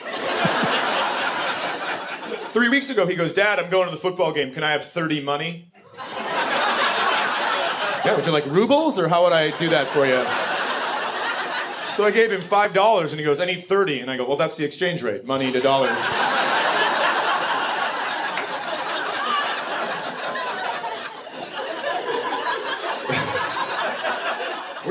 [2.53, 4.53] Three weeks ago, he goes, Dad, I'm going to the football game.
[4.53, 5.73] Can I have 30 money?
[8.05, 10.25] Yeah, would you like rubles or how would I do that for you?
[11.97, 13.99] So I gave him $5 and he goes, I need 30.
[13.99, 15.99] And I go, Well, that's the exchange rate, money to dollars.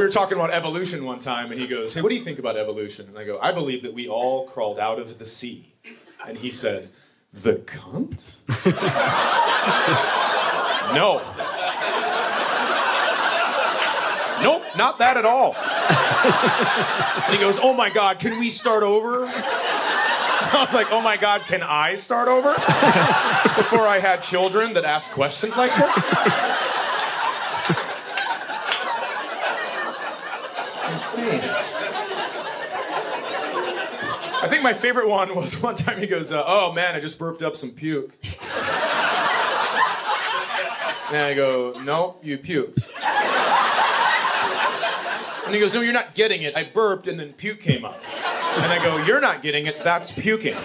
[0.04, 2.38] We were talking about evolution one time, and he goes, Hey, what do you think
[2.38, 3.08] about evolution?
[3.08, 5.72] And I go, I believe that we all crawled out of the sea.
[6.28, 6.90] And he said,
[7.32, 8.22] The cunt?
[10.94, 11.22] no.
[14.44, 15.56] Nope, not that at all.
[15.56, 19.26] and he goes, Oh my God, can we start over?
[19.26, 22.50] I was like, Oh my God, can I start over?
[23.56, 26.63] Before I had children that asked questions like this?
[34.64, 37.44] Think my favorite one was one time he goes, uh, "Oh man, I just burped
[37.44, 38.18] up some puke."
[41.12, 42.90] and I go, "No, you puked."
[45.46, 46.56] And he goes, "No, you're not getting it.
[46.56, 48.00] I burped and then puke came up."
[48.56, 49.84] And I go, "You're not getting it.
[49.84, 50.56] That's puking."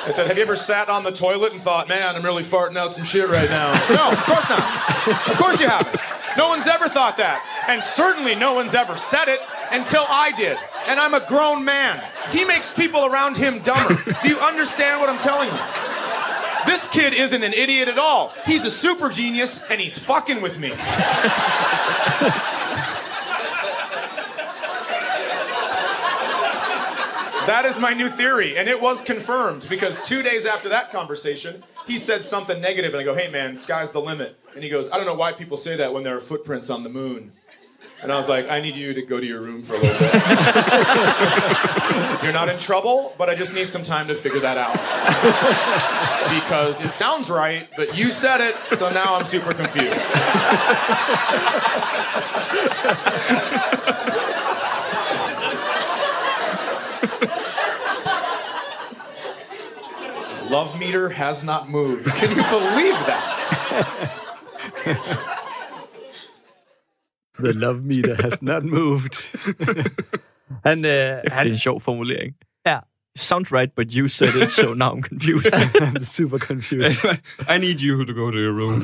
[0.00, 2.78] I said, Have you ever sat on the toilet and thought, man, I'm really farting
[2.78, 3.72] out some shit right now?
[3.90, 5.28] No, of course not.
[5.28, 6.00] Of course you haven't.
[6.34, 7.44] No one's ever thought that.
[7.68, 10.56] And certainly no one's ever said it until I did.
[10.86, 12.02] And I'm a grown man.
[12.30, 13.94] He makes people around him dumber.
[14.22, 15.58] Do you understand what I'm telling you?
[16.66, 18.32] This kid isn't an idiot at all.
[18.44, 20.72] He's a super genius and he's fucking with me.
[27.48, 31.62] That is my new theory, and it was confirmed because two days after that conversation,
[31.86, 34.90] he said something negative, and I go, "Hey man, sky's the limit." And he goes,
[34.90, 37.32] "I don't know why people say that when there are footprints on the moon."
[38.02, 39.98] And I was like, "I need you to go to your room for a little
[39.98, 40.12] bit.
[42.22, 44.72] You're not in trouble, but I just need some time to figure that out
[46.42, 49.94] because it sounds right, but you said it, so now I'm super confused."
[60.50, 62.06] Love meter has not moved.
[62.14, 65.44] Can you believe that?
[67.44, 69.14] The love meter has not moved.
[70.66, 72.34] han, øh, Det er han, en sjov formulering.
[72.66, 72.78] ja,
[73.16, 75.52] Sounds right, but you said it, so now I'm confused.
[75.82, 77.04] I'm super confused.
[77.54, 78.82] I need you to go to your room.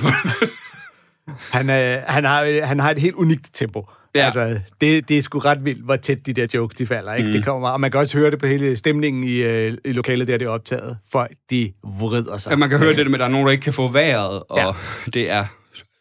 [1.53, 3.87] Han, øh, han, har, han har et helt unikt tempo.
[4.15, 4.25] Ja.
[4.25, 7.15] Altså, det, det er sgu ret vildt, hvor tæt de der jokes, de falder.
[7.15, 7.27] Ikke?
[7.29, 7.33] Mm.
[7.33, 10.29] Det kommer, og man kan også høre det på hele stemningen i, øh, i lokalet,
[10.29, 10.99] der det er optaget.
[11.13, 12.51] Folk, de vrider sig.
[12.51, 14.43] Ja, man kan høre det med, at der er nogen, der ikke kan få vejret,
[14.49, 14.73] og ja.
[15.11, 15.47] det er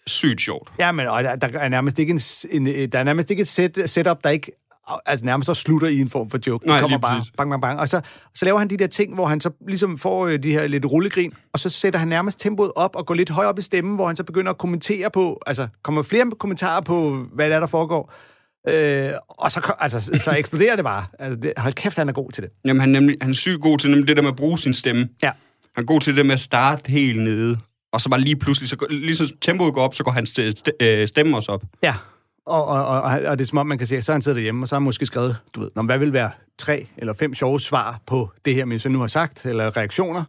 [0.08, 0.72] sygt sjovt.
[0.80, 3.42] Ja, men og der, der, er nærmest ikke en, en, øh, der er nærmest ikke
[3.42, 4.52] et set, setup, der ikke
[5.06, 6.68] altså nærmest så slutter i en form for joke.
[6.68, 7.80] Nej, det kommer bare bang, bang, bang.
[7.80, 8.02] Og så,
[8.36, 10.86] så laver han de der ting, hvor han så ligesom får øh, de her lidt
[10.86, 13.96] rullegrin, og så sætter han nærmest tempoet op og går lidt højere op i stemmen,
[13.96, 17.60] hvor han så begynder at kommentere på, altså kommer flere kommentarer på, hvad det er,
[17.60, 18.14] der foregår.
[18.70, 21.06] Øh, og så, altså, så eksploderer det bare.
[21.20, 22.52] Altså, det, hold kæft, han er god til det.
[22.66, 24.74] Jamen, han nemlig, han er sygt god til nemlig det der med at bruge sin
[24.74, 25.10] stemme.
[25.24, 25.32] Ja.
[25.76, 27.58] Han er god til det med at starte helt nede,
[27.94, 30.52] og så bare lige pludselig, så lige så tempoet går op, så går hans st-
[30.60, 31.64] st- øh, stemme også op.
[31.84, 31.96] Ja.
[32.46, 34.36] Og, og, og, og det er som om, man kan se, så har han siddet
[34.36, 36.88] derhjemme, og så har han måske skrevet, du ved, "Nå, men hvad vil være tre
[36.98, 40.24] eller fem sjove svar på det her, min søn nu har sagt, eller reaktioner,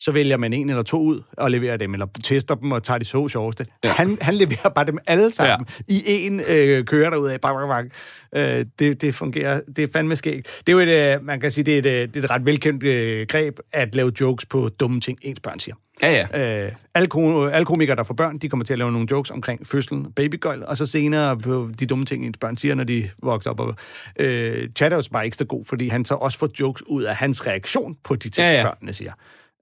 [0.00, 2.98] så vælger man en eller to ud og leverer dem, eller tester dem og tager
[2.98, 3.66] de så sjoveste.
[3.84, 3.88] Ja.
[3.88, 5.94] Han, han leverer bare dem alle sammen ja.
[5.94, 7.40] i en øh, kører derud af.
[7.40, 7.92] Bang, bang, bang.
[8.36, 9.60] Øh, det, det fungerer.
[9.76, 10.62] Det er fandme skægt.
[10.66, 12.30] Det er jo et, øh, man kan sige, det er et, øh, det er et
[12.30, 15.74] ret velkendt øh, greb at lave jokes på dumme ting, ens børn siger.
[16.02, 16.66] Ja, ja.
[16.66, 19.30] Øh, alle, ko- alle komikere, der får børn, de kommer til at lave nogle jokes
[19.30, 23.10] omkring fødslen, babygøjl, og så senere på de dumme ting, ens børn siger, når de
[23.22, 23.60] vokser op.
[23.60, 23.74] Og,
[24.18, 27.02] øh, Chad er jo så bare ekstra god, fordi han så også får jokes ud
[27.02, 28.52] af hans reaktion på de ting, ja.
[28.56, 28.62] ja.
[28.62, 29.12] børnene siger.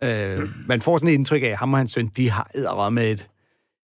[0.05, 3.11] Øh, man får sådan et indtryk af, at ham og hans søn, de har med
[3.11, 3.27] et,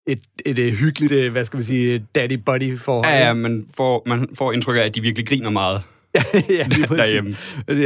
[0.07, 3.09] et, et, et hyggeligt, øh, hvad skal vi sige, daddy-buddy forhold.
[3.15, 5.83] Ja, ja, man får, man får indtryk af, at de virkelig griner meget.
[6.35, 7.35] ja, lige derhjemme.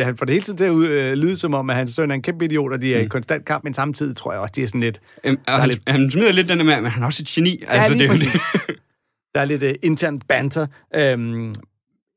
[0.04, 2.10] Han får det hele tiden til at ud- øh, lyde som om, at hans søn
[2.10, 3.08] er en kæmpe idiot, og de er i Mm.
[3.08, 5.00] konstant kamp, men samtidig tror jeg også, de er sådan lidt...
[5.24, 7.28] Øhm, og han, lidt- han smider lidt den der med, men han er også et
[7.28, 7.58] geni.
[7.62, 8.74] Ja, Altså, det, er jo.
[9.34, 10.66] Der er lidt uh, internt banter.
[10.96, 11.54] Øhm,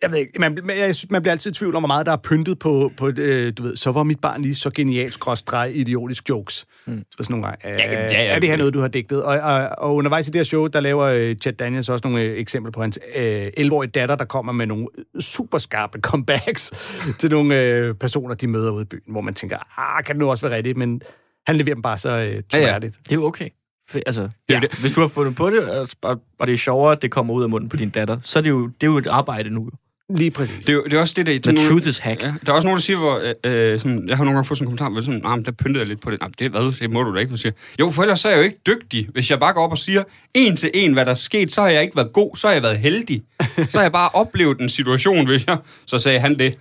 [0.01, 2.11] jeg ved ikke, man, jeg synes, man bliver altid i tvivl om, hvor meget der
[2.11, 5.71] er pyntet på, på øh, du ved, så var mit barn lige så genialt skråstreg
[5.75, 6.65] idiotisk jokes.
[6.85, 7.03] Mm.
[7.11, 9.23] Så sådan nogle gange, øh, Ja, ja, ja, er det her noget, du har digtet?
[9.23, 12.25] Og, og, og undervejs i det her show, der laver øh, Chad Daniels også nogle
[12.25, 14.87] øh, eksempler på hans øh, 11-årige datter, der kommer med nogle
[15.19, 16.71] super skarpe comebacks
[17.19, 20.19] til nogle øh, personer, de møder ude i byen, hvor man tænker, ah, kan det
[20.19, 20.77] nu også være rigtigt?
[20.77, 21.01] Men
[21.47, 22.97] han leverer dem bare så øh, troværdigt.
[23.03, 23.49] Det er jo okay.
[23.89, 24.79] For, altså, ja, det.
[24.79, 25.69] hvis du har fundet på det,
[26.01, 28.39] og, og det er sjovere, at det kommer ud af munden på din datter, så
[28.39, 29.69] er det jo, det er jo et arbejde nu.
[30.09, 30.65] Lige præcis.
[30.65, 31.51] det, er jo, det er også det, der...
[31.51, 32.23] The truth is hack.
[32.23, 33.21] Ja, der er også nogen, der siger, hvor...
[33.43, 35.51] Øh, øh, sådan, jeg har nogle gange fået sådan en kommentar, hvor sådan, nah, der
[35.51, 36.19] pyntede jeg lidt på det.
[36.21, 36.79] Nej, det, hvad?
[36.79, 37.31] det må du da ikke.
[37.31, 39.09] Jeg siger, jo, for ellers så er jeg jo ikke dygtig.
[39.11, 41.61] Hvis jeg bare går op og siger en til en, hvad der er sket, så
[41.61, 43.23] har jeg ikke været god, så har jeg været heldig.
[43.69, 45.57] Så har jeg bare oplevet en situation, hvis jeg...
[45.85, 46.57] Så sagde han det.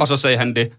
[0.00, 0.72] og så sagde han det.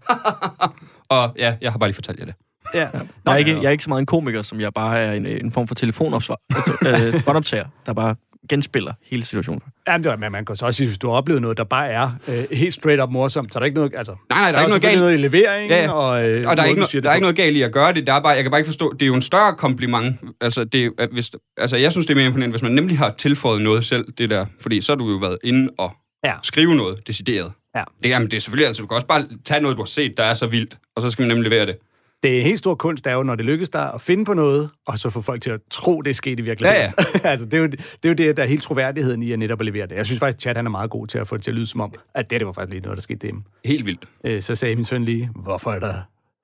[1.08, 2.34] og ja, jeg har bare lige fortalt jer det.
[2.74, 2.88] Ja.
[3.26, 5.26] Jeg er, ikke, jeg er ikke så meget en komiker, som jeg bare er en,
[5.26, 6.40] en form for telefonopsvar.
[6.86, 8.14] øh, båndoptager, der bare
[8.48, 9.62] genspiller hele situationen.
[9.88, 11.64] Ja, det var, men man kan så også sige, hvis du har oplevet noget, der
[11.64, 14.12] bare er øh, helt straight up morsomt, så er der ikke noget, altså...
[14.30, 14.98] Nej, nej, der er ikke noget galt.
[14.98, 15.90] noget i levering, Ja, ja.
[15.92, 16.28] og...
[16.30, 17.14] Øh, Og der er, ikke, no, der er på.
[17.14, 18.06] ikke noget galt i at gøre det.
[18.06, 20.16] Der er bare, jeg kan bare ikke forstå, det er jo en større kompliment.
[20.40, 23.14] Altså, det at hvis, altså, jeg synes, det er mere imponerende, hvis man nemlig har
[23.18, 24.46] tilføjet noget selv, det der.
[24.60, 25.90] Fordi så har du jo været inde og
[26.24, 26.32] Ja.
[26.42, 27.52] skrive noget decideret.
[27.76, 27.82] Ja.
[28.02, 30.16] Det, jamen, det er selvfølgelig, altså, du kan også bare tage noget, du har set,
[30.16, 31.76] der er så vildt, og så skal man nemlig levere det.
[32.24, 34.24] Det er en helt stor kunst, der er jo, når det lykkes dig at finde
[34.24, 36.92] på noget, og så få folk til at tro, det er sket i virkeligheden.
[37.24, 39.38] Ja, altså, det, er jo, det er jo det, der er helt troværdigheden i at
[39.38, 39.94] netop at levere det.
[39.94, 41.66] Jeg synes faktisk, Chad han er meget god til at få det til at lyde
[41.66, 43.42] som om, at det, det var faktisk lige noget, der skete dem.
[43.64, 44.04] Helt vildt.
[44.24, 45.94] Øh, så sagde min søn lige, hvorfor er der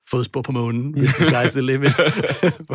[0.09, 1.91] fodspor på månen, hvis det skal the limit?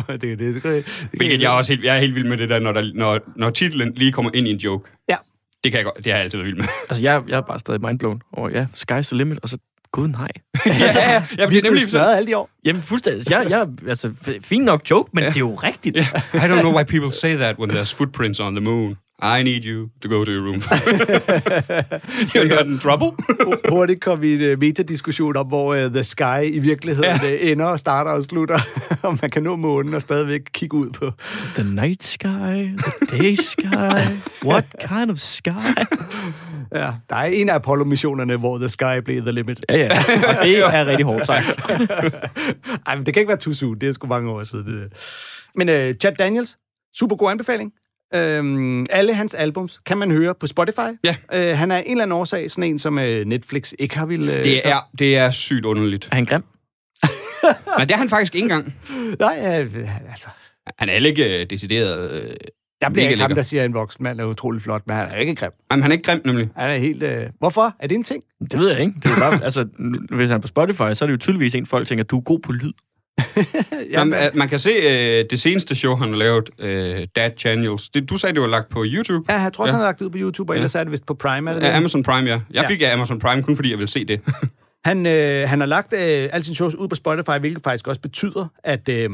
[0.07, 2.49] det, det, det, det, Hvilket jeg er også helt, jeg er helt vild med det
[2.49, 4.89] der, når, der, når, når titlen lige kommer ind i en joke.
[5.09, 5.15] Ja.
[5.63, 6.65] Det, kan jeg godt, det har jeg altid været vild med.
[6.89, 9.57] Altså, jeg, jeg er bare stadig mindblown over, ja, sky's the limit, og så,
[9.91, 10.27] gud nej.
[10.65, 11.23] ja, ja, ja.
[11.37, 12.49] Jeg bliver nemlig smadret alle de år.
[12.65, 13.29] Jamen, fuldstændig.
[13.29, 15.29] Jeg, jeg, altså, f- fint nok joke, men ja.
[15.29, 15.95] det er jo rigtigt.
[15.95, 16.07] Ja.
[16.33, 18.97] I don't know why people say that when there's footprints on the moon.
[19.19, 20.59] I need you to go to your room.
[22.33, 23.11] You're not in trouble.
[23.69, 27.51] Hurtigt kom vi i en uh, metadiskussion om, hvor uh, The Sky i virkeligheden ja.
[27.51, 28.59] ender og starter og slutter.
[29.03, 31.11] Om man kan nå månen og stadigvæk kigge ud på.
[31.55, 35.73] The night sky, the day sky, what kind of sky?
[36.75, 39.65] Ja, der er en af Apollo-missionerne, hvor The Sky blev the limit.
[39.69, 39.89] Ja, ja.
[40.27, 41.45] Og det er rigtig hårdt sagt.
[42.87, 43.79] Ej, men det kan ikke være too soon.
[43.79, 44.81] Det er sgu mange år siden.
[44.81, 44.93] Det.
[45.55, 46.57] Men uh, Chad Daniels,
[46.97, 47.71] super god anbefaling.
[48.15, 50.89] Øhm, alle hans albums kan man høre på Spotify.
[51.03, 51.15] Ja.
[51.33, 54.33] Øh, han er en eller anden årsag sådan en, som øh, Netflix ikke har ville...
[54.37, 56.07] Øh, Det er, det er sygt underligt.
[56.11, 56.43] Er han grim?
[57.77, 58.75] Nej, det er han faktisk ikke engang.
[59.19, 60.27] Nej, øh, altså...
[60.77, 62.11] Han er ikke øh, decideret...
[62.11, 62.35] Øh,
[62.81, 63.35] Jeg bliver ikke ham, lækker.
[63.35, 65.51] der siger, at en voksen mand er utrolig flot, men han er ikke grim.
[65.71, 66.49] jamen, han er ikke grim, nemlig.
[66.55, 67.03] Han er helt...
[67.03, 67.23] Øh...
[67.39, 67.75] Hvorfor?
[67.79, 68.23] Er det en ting?
[68.51, 68.93] Det ved jeg ikke.
[69.03, 69.67] Det er jo bare, altså,
[70.09, 72.21] hvis han er på Spotify, så er det jo tydeligvis en, folk tænker, du er
[72.21, 72.73] god på lyd.
[73.91, 77.89] Jamen, øh, man kan se øh, det seneste show, han har lavet, øh, Dad Channels.
[77.89, 79.33] Det, du sagde, det var lagt på YouTube.
[79.33, 79.77] Ja, jeg tror også, Ja.
[79.77, 81.49] han har lagt det ud på YouTube, og ellers er det vist på Prime.
[81.49, 81.73] Er det Ja, det?
[81.73, 82.39] Amazon Prime, ja.
[82.51, 82.67] Jeg Ja.
[82.69, 82.93] fik ja.
[82.93, 84.21] Amazon Prime kun fordi, jeg ville se det.
[84.87, 85.99] Han, øh, han har lagt øh,
[86.33, 89.09] alle sine shows ud på Spotify, hvilket faktisk også betyder, at øh,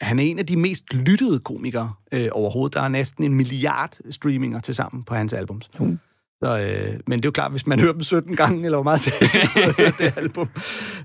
[0.00, 2.74] han er en af de mest lyttede komikere øh, overhovedet.
[2.74, 5.70] Der er næsten en milliard streaminger til sammen på hans albums.
[5.78, 5.94] Uh.
[6.42, 8.82] Så, øh, men det er jo klart, hvis man hører dem 17 gange, eller hvor
[8.82, 9.12] meget til
[9.98, 10.48] det album.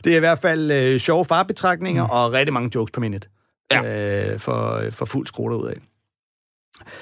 [0.04, 2.12] Det er i hvert fald øh, sjove farbetragtninger mm.
[2.12, 3.28] og rigtig mange jokes per minute.
[3.72, 4.34] Ja.
[4.34, 5.76] Øh, for, for fuld skruer ud af.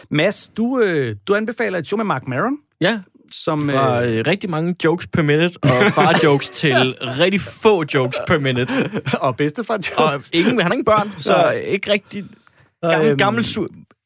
[0.09, 2.99] Mads, du, øh, du anbefaler et show med Mark Maron, Ja,
[3.31, 3.69] som...
[3.69, 8.39] fra Øh, øh, rigtig mange jokes per minute, og far-jokes til rigtig få jokes per
[8.39, 8.71] minute.
[9.25, 9.91] og bedstefar jokes.
[9.97, 12.25] Og ingen, han har ingen børn, så ikke rigtig...
[12.83, 13.17] Gammel, Øhm.
[13.17, 13.45] gammel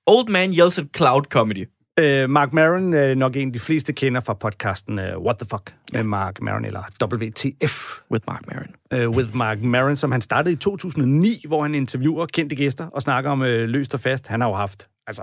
[0.08, 1.68] Old man yells at cloud comedy.
[2.00, 5.74] Øh, Mark Maron er nok en, de fleste kender fra podcasten uh, What the Fuck
[5.94, 9.06] med Mark Maron, eller WTF With Mark Maron.
[9.08, 13.02] uh, with Mark Maron, som han startede i 2009, hvor han interviewer kendte gæster og
[13.02, 14.28] snakker om uh, løst og fast.
[14.28, 15.22] Han har jo haft altså,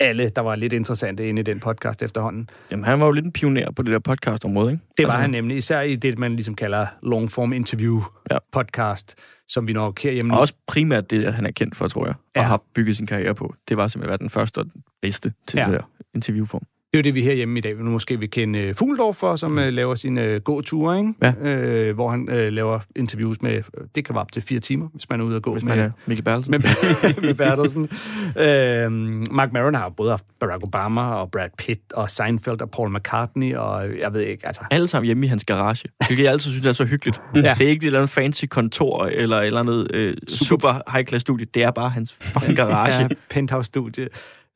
[0.00, 2.50] alle, der var lidt interessante inde i den podcast efterhånden.
[2.70, 4.84] Jamen, han var jo lidt en pioner på det der podcast-område, ikke?
[4.96, 8.38] Det var Altså, han nemlig, især i det, man ligesom kalder long form interview Ja.
[8.52, 9.14] podcast,
[9.48, 10.34] som vi nok herhjemme...
[10.34, 12.42] Og også primært det, han er kendt for, tror jeg, og Ja.
[12.42, 13.54] har bygget sin karriere på.
[13.68, 15.64] Det var simpelthen den første og den bedste til ja.
[15.64, 15.82] det der
[16.14, 16.62] interviewform.
[16.92, 19.36] Det er jo det, vi herhjemme i dag nu måske vil kende uh, Fugledorf for,
[19.36, 21.12] som uh, laver sine uh, gåture, ikke?
[21.22, 21.88] Ja.
[21.88, 23.62] Uh, hvor han uh, laver interviews med,
[23.94, 25.78] det kan være op til fire timer, hvis man er ude og gå Hvis med,
[25.78, 26.50] er Mikkel Bertelsen.
[26.50, 26.60] med,
[27.26, 27.82] med Bertelsen.
[27.82, 32.96] uh, Mark Maron har både haft Barack Obama og Brad Pitt og Seinfeld og Paul
[32.96, 34.60] McCartney, og jeg ved ikke, altså...
[34.70, 35.88] alle sammen hjemme i hans garage.
[36.06, 37.20] Hvilket jeg altid synes er så hyggeligt.
[37.34, 37.54] ja.
[37.58, 41.20] Det er ikke et eller andet fancy kontor eller et eller andet øh, super high-class
[41.20, 41.46] studie.
[41.54, 43.02] Det er bare hans fucking garage.
[43.02, 44.08] Ja, penthouse-studie.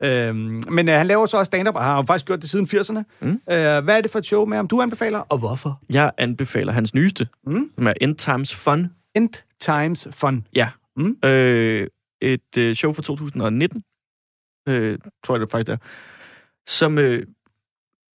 [0.03, 2.65] Øhm, men øh, han laver så også stand-up, og har jo faktisk gjort det siden
[2.65, 3.03] 80'erne.
[3.21, 3.27] Mm.
[3.27, 5.81] Øh, hvad er det for et show med ham, du anbefaler, og hvorfor?
[5.93, 7.71] Jeg anbefaler hans nyeste, mm.
[7.75, 8.87] som er End Times Fun.
[9.15, 10.47] End Times Fun.
[10.55, 10.69] Ja.
[10.97, 11.17] Mm.
[11.25, 11.87] Øh,
[12.21, 13.83] et øh, show fra 2019,
[14.67, 15.77] øh, tror jeg det faktisk er,
[16.67, 16.97] som...
[16.97, 17.25] Øh,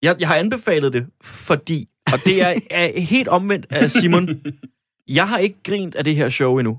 [0.02, 1.88] jeg, jeg har anbefalet det, fordi...
[2.12, 4.28] Og det er, er helt omvendt af Simon.
[5.08, 6.78] Jeg har ikke grint af det her show endnu.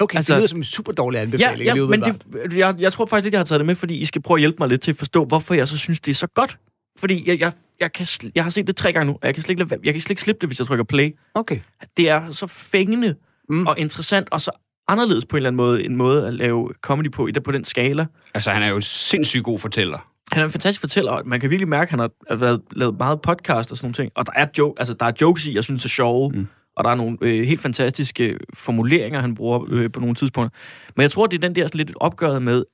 [0.00, 1.64] Okay, altså, det lyder som en super dårlig Ja, anbefaling.
[1.66, 3.94] ja lige men det, jeg, jeg tror faktisk ikke, jeg har taget det med, fordi
[3.98, 6.10] I skal prøve at hjælpe mig lidt til at forstå, hvorfor jeg så synes, det
[6.10, 6.58] er så godt.
[6.98, 9.42] Fordi jeg, jeg, jeg, kan, jeg har set det tre gange nu, og jeg kan
[9.42, 11.10] slet ikke, jeg kan slet ikke slippe det, hvis jeg trykker play.
[11.34, 11.58] Okay.
[11.96, 13.14] Det er så fængende
[13.50, 13.66] Mm.
[13.66, 14.50] og interessant, og så
[14.88, 17.52] anderledes på en eller anden måde, en måde at lave comedy på, i det- på
[17.52, 18.06] den skala.
[18.34, 19.98] Altså, han er jo sindssygt god fortæller.
[20.32, 22.60] Han er en fantastisk fortæller, og man kan virkelig mærke, at han har har været,
[22.72, 24.12] lavet meget podcast og sådan nogle ting.
[24.14, 26.30] Og der er, joke, altså, der er jokes i, jeg synes er sjove.
[26.34, 26.46] Mm.
[26.78, 30.58] Og der er nogle øh, helt fantastiske formuleringer, han bruger øh, på nogle tidspunkter.
[30.96, 32.64] Men jeg tror, det er den der sådan lidt opgøret med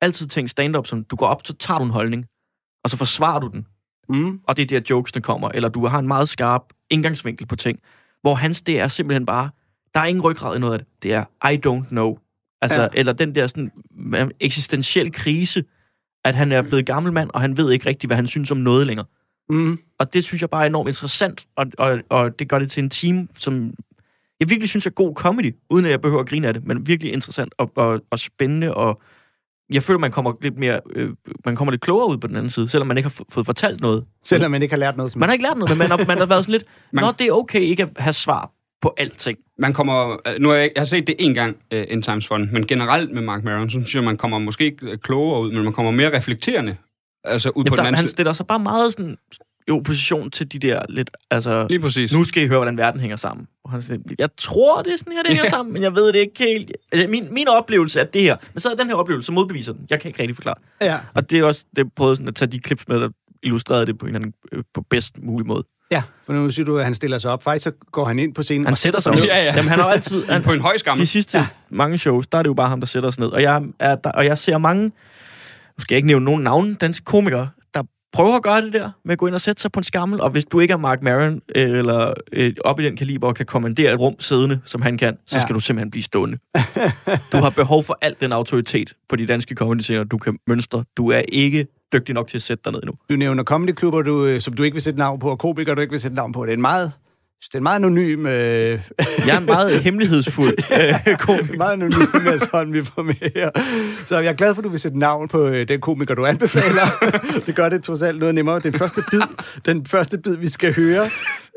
[0.00, 2.26] altid tænke stand-up, som du går op, så tager du en holdning,
[2.84, 3.66] og så forsvarer du den.
[4.08, 4.40] Mm.
[4.46, 5.48] Og det er der jokes, der kommer.
[5.48, 7.78] Eller du har en meget skarp indgangsvinkel på ting.
[8.22, 9.50] Hvor hans, det er simpelthen bare,
[9.94, 10.88] der er ingen ryggrad i noget af det.
[11.02, 12.18] Det er, I don't know.
[12.62, 12.88] Altså, Ja.
[12.94, 13.70] eller den der sådan,
[14.16, 15.64] øh, eksistentiel krise,
[16.24, 18.56] at han er blevet gammel mand, og han ved ikke rigtigt, hvad han synes om
[18.56, 19.06] noget længere.
[19.50, 19.78] Mm.
[19.98, 22.82] Og det synes jeg bare er enormt interessant, og, og, og det gør det til
[22.82, 23.74] en team, som
[24.40, 26.86] jeg virkelig synes er god comedy, uden at jeg behøver at grine af det, men
[26.86, 29.00] virkelig interessant og, og, og spændende, og
[29.70, 31.10] jeg føler, man kommer lidt mere, øh,
[31.44, 33.80] man kommer lidt klogere ud på den anden side, selvom man ikke har fået fortalt
[33.80, 34.04] noget.
[34.24, 36.04] Selvom man ikke har lært noget som Man har ikke lært noget, men man har,
[36.06, 38.50] man har været sådan lidt, Man- nå, det er okay ikke at have svar
[38.82, 39.38] på alting.
[39.58, 42.26] Man kommer, øh, nu har jeg, jeg har set det en gang, uh, In Times
[42.26, 45.40] Fun, men generelt med Mark Maron, så synes jeg, man kommer måske ikke øh, klogere
[45.40, 46.76] ud, men man kommer mere reflekterende.
[47.28, 49.16] Altså ud på Jamen, den der, anden han stiller sig bare meget sådan
[49.68, 52.12] i opposition til de der lidt, altså, Lige præcis.
[52.12, 53.46] nu skal I høre, hvordan verden hænger sammen.
[53.64, 55.50] Og han siger, jeg tror, det er sådan her, det hænger Ja.
[55.50, 56.72] sammen, men jeg ved det ikke helt.
[56.92, 58.36] Altså, min, min oplevelse er det her.
[58.54, 59.86] Men så er den her oplevelse, så modbeviser den.
[59.90, 60.54] Jeg kan ikke rigtig forklare.
[60.80, 60.98] Ja.
[61.14, 63.08] Og det er også, det prøvede sådan at tage de klips med, der
[63.42, 65.64] illustrerede det på en eller anden, øh, på bedst mulig måde.
[65.90, 67.42] ja, for nu siger du, at han stiller sig op.
[67.42, 69.24] Faktisk så går han ind på scenen Han og sætter sig ned.
[69.24, 69.54] Ja, ja.
[69.56, 70.24] Jamen, han har altid...
[70.26, 71.00] Han, På en høj skamme.
[71.02, 71.46] de sidste ja.
[71.70, 73.28] mange shows, der er det jo bare ham, der sætter sig ned.
[73.28, 74.92] Og jeg, er der, og jeg ser mange,
[75.78, 78.90] nu skal jeg ikke nævne nogen navne, danske komikere, der prøver at gøre det der,
[79.04, 80.20] med at gå ind og sætte sig på en skammel.
[80.20, 83.34] Og hvis du ikke er Mark Maron, øh, eller øh, op i den kaliber, og
[83.34, 85.42] kan kommandere et rum siddende, som han kan, så Ja.
[85.42, 86.38] skal du simpelthen blive stående.
[87.32, 90.84] du har behov for al den autoritet på de danske comedy du kan mønstre.
[90.96, 92.92] Du er ikke dygtig nok til at sætte dig ned nu.
[93.10, 95.80] Du nævner comedyklubber, du, øh, som du ikke vil sætte navn på, og komikere, du
[95.80, 96.44] ikke vil sætte navn på.
[96.44, 96.92] Det er en meget,
[97.46, 98.32] det er en meget anonym, øh,
[99.26, 100.54] Jeg er meget hemmelighedsfuld
[101.08, 101.56] øh, komiker.
[101.56, 103.50] meget anonym Mads Holm, vi får med her.
[104.06, 106.26] Så jeg er glad for, at du vil sætte navn på øh, den komiker, du
[106.26, 106.86] anbefaler.
[107.46, 108.58] det gør det trods alt noget nemmere.
[108.60, 109.20] Den første bid,
[109.66, 111.10] den første bid vi skal høre,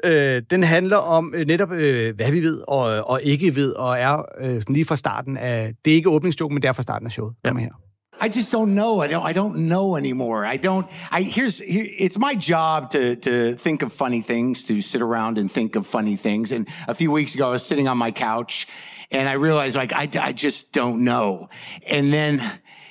[0.03, 3.99] øh, den handler om øh, netop, øh, hvad vi ved og, og ikke ved, og
[3.99, 6.83] er øh, sådan lige fra starten af, det er ikke åbningsjoken, men det er fra
[6.83, 7.33] starten af showet.
[7.45, 7.80] Kom her.
[8.21, 9.01] I just don't know.
[9.01, 9.25] I don't.
[9.25, 10.45] I don't know anymore.
[10.45, 10.88] I don't.
[11.10, 11.57] I here's.
[11.57, 15.75] Here, it's my job to to think of funny things, to sit around and think
[15.75, 16.51] of funny things.
[16.51, 18.67] And a few weeks ago, I was sitting on my couch,
[19.10, 21.49] and I realized like I, I just don't know.
[21.89, 22.43] And then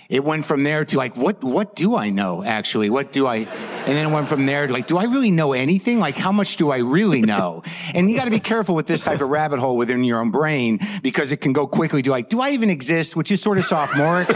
[0.08, 2.90] it went from there to like what what do I know actually?
[2.90, 3.36] What do I?
[3.36, 6.00] And then it went from there to like do I really know anything?
[6.00, 7.62] Like how much do I really know?
[7.94, 10.32] and you got to be careful with this type of rabbit hole within your own
[10.32, 13.14] brain because it can go quickly to like do I even exist?
[13.14, 14.28] Which is sort of sophomoric.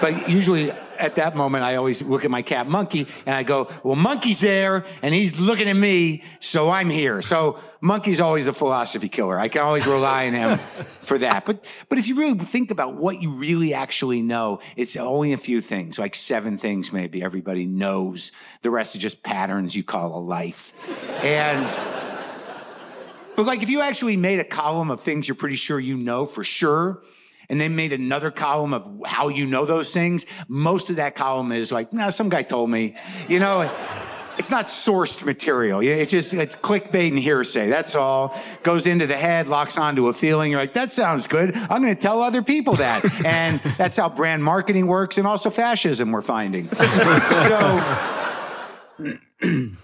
[0.00, 3.68] But usually at that moment, I always look at my cat Monkey and I go,
[3.82, 7.22] well, Monkey's there and he's looking at me, so I'm here.
[7.22, 9.38] So Monkey's always the philosophy killer.
[9.38, 10.58] I can always rely on him
[11.00, 11.46] for that.
[11.46, 15.38] But, but if you really think about what you really actually know, it's only a
[15.38, 18.32] few things, like seven things maybe everybody knows.
[18.62, 20.72] The rest are just patterns you call a life.
[21.22, 21.66] And
[23.36, 26.26] but like if you actually made a column of things you're pretty sure you know
[26.26, 27.00] for sure,
[27.48, 31.52] and they made another column of how you know those things, most of that column
[31.52, 32.94] is like, nah, some guy told me,
[33.28, 33.70] you know.
[34.38, 35.80] it's not sourced material.
[35.80, 37.68] It's just it's clickbait and hearsay.
[37.68, 38.38] That's all.
[38.62, 40.52] Goes into the head, locks onto a feeling.
[40.52, 41.56] You're like, that sounds good.
[41.56, 43.04] I'm going to tell other people that.
[43.24, 46.12] and that's how brand marketing works, and also fascism.
[46.12, 46.68] We're finding.
[47.48, 47.82] so.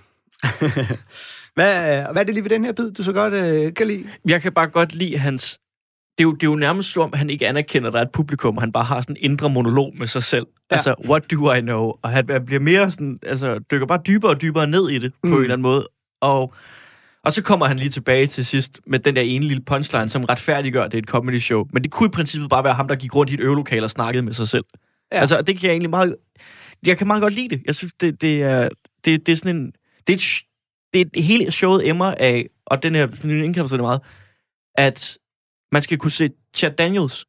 [1.55, 4.09] Hvad, hvad er det lige ved den her bid, du så godt øh, kan lide?
[4.25, 5.61] Jeg kan bare godt lide hans...
[6.19, 8.05] Det er, jo, det er jo nærmest som om, han ikke anerkender, at der er
[8.05, 10.47] et publikum, og han bare har sådan en indre monolog med sig selv.
[10.71, 10.77] Ja.
[10.77, 11.93] Altså, what do I know?
[12.03, 15.13] Og han han bliver mere sådan, altså, dykker bare dybere og dybere ned i det,
[15.13, 15.33] på Mm.
[15.33, 15.89] en eller anden måde.
[16.21, 16.55] Og,
[17.25, 20.25] og så kommer han lige tilbage til sidst med den der ene lille punchline, som
[20.25, 21.65] retfærdiggør, at det er et comedy show.
[21.73, 23.91] Men det kunne i princippet bare være ham, der gik rundt i et øvelokale og
[23.91, 24.65] snakkede med sig selv.
[25.13, 25.19] Ja.
[25.21, 26.17] Altså, det kan jeg egentlig meget...
[26.87, 27.63] Jeg kan meget godt lide det.
[27.67, 28.69] Jeg synes, det, det, er,
[29.05, 29.73] det, det er sådan en...
[30.07, 30.43] Det er, et,
[30.95, 34.01] det er et, hele showet emmer af, og den her nu indkæmper det meget,
[34.75, 35.19] at
[35.75, 37.27] man skal kunne se Chad Daniels,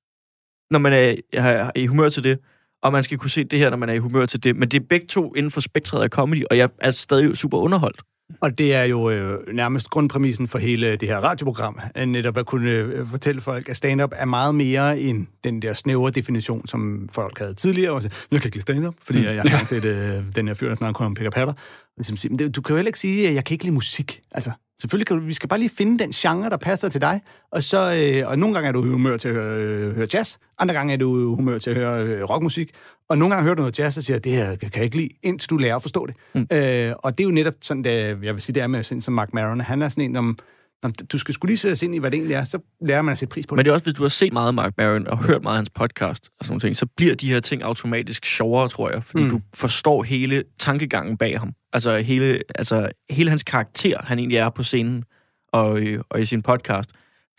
[0.71, 2.39] når man er, er i humør til det,
[2.84, 4.55] og man skal kunne se det her, når man er i humør til det.
[4.55, 7.58] Men det er begge to inden for spektret af comedy, og jeg er stadig super
[7.58, 8.01] underholdt.
[8.41, 12.45] Og det er jo øh, nærmest grundpræmissen for hele det her radioprogram, at netop at
[12.45, 17.10] kunne øh, fortælle folk, at stand-up er meget mere end den der snævre definition, som
[17.12, 17.91] folk havde tidligere.
[17.91, 19.25] Og så, jeg kan ikke lide stand-up, fordi mm.
[19.25, 21.53] jeg har set øh, den her fyr, der snakker om pick patter.
[21.97, 24.21] Ligesom, det, du kan jo heller ikke sige, at jeg kan ikke lide musik.
[24.31, 27.21] Altså, selvfølgelig kan du, vi skal bare lige finde den genre, der passer til dig.
[27.51, 30.08] Og, så, øh, og nogle gange er du i humør til at høre, øh, høre
[30.13, 32.71] jazz, andre gange er du i humør til at høre øh, rockmusik,
[33.10, 35.10] og nogle gange hører du noget jazz og siger, det her kan jeg ikke lide,
[35.23, 36.15] indtil du lærer at forstå det.
[36.34, 36.47] Mm.
[36.51, 37.91] Øh, og det er jo netop sådan, det,
[38.23, 39.62] jeg vil sige, det er med sådan som Mark Maron.
[39.62, 40.38] Han er sådan en, om
[41.11, 43.11] du skal skulle lige sætte sig ind i, hvad det egentlig er, så lærer man
[43.11, 43.57] at sætte pris på det.
[43.57, 45.57] Men det er også, hvis du har set meget Mark Maron og hørt meget af
[45.59, 49.03] hans podcast og sådan nogle ting, så bliver de her ting automatisk sjovere, tror jeg,
[49.03, 49.29] fordi Mm.
[49.29, 49.35] mm.
[49.35, 51.53] du forstår hele tankegangen bag ham.
[51.73, 55.03] Altså hele, altså hele hans karakter, han egentlig er på scenen
[55.53, 56.89] og, øh, og i sin podcast,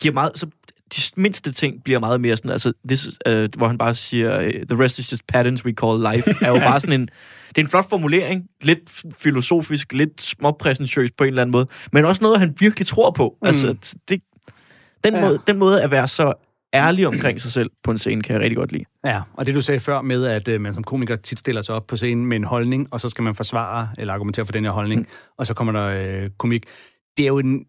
[0.01, 0.47] giver meget, så
[0.95, 4.39] de mindste ting bliver meget mere sådan, altså, this is, uh, hvor han bare siger,
[4.39, 7.09] uh, the rest is just patterns we call life, er jo bare sådan en,
[7.47, 8.79] det er en flot formulering, lidt
[9.17, 13.37] filosofisk, lidt småpræsentøs på en eller anden måde, men også noget, han virkelig tror på.
[13.41, 13.47] Mm.
[13.47, 13.75] Altså,
[14.09, 14.21] det,
[15.03, 15.21] den, ja.
[15.21, 16.33] måde, den måde at være så
[16.73, 18.83] ærlig omkring sig selv på en scene, kan jeg rigtig godt lide.
[19.05, 21.75] Ja, og det du sagde før med, at øh, man som komiker tit stiller sig
[21.75, 24.63] op på scenen med en holdning, og så skal man forsvare eller argumentere for den
[24.63, 25.07] her holdning, mm.
[25.37, 26.63] og så kommer der øh, komik.
[27.17, 27.65] Det er jo en,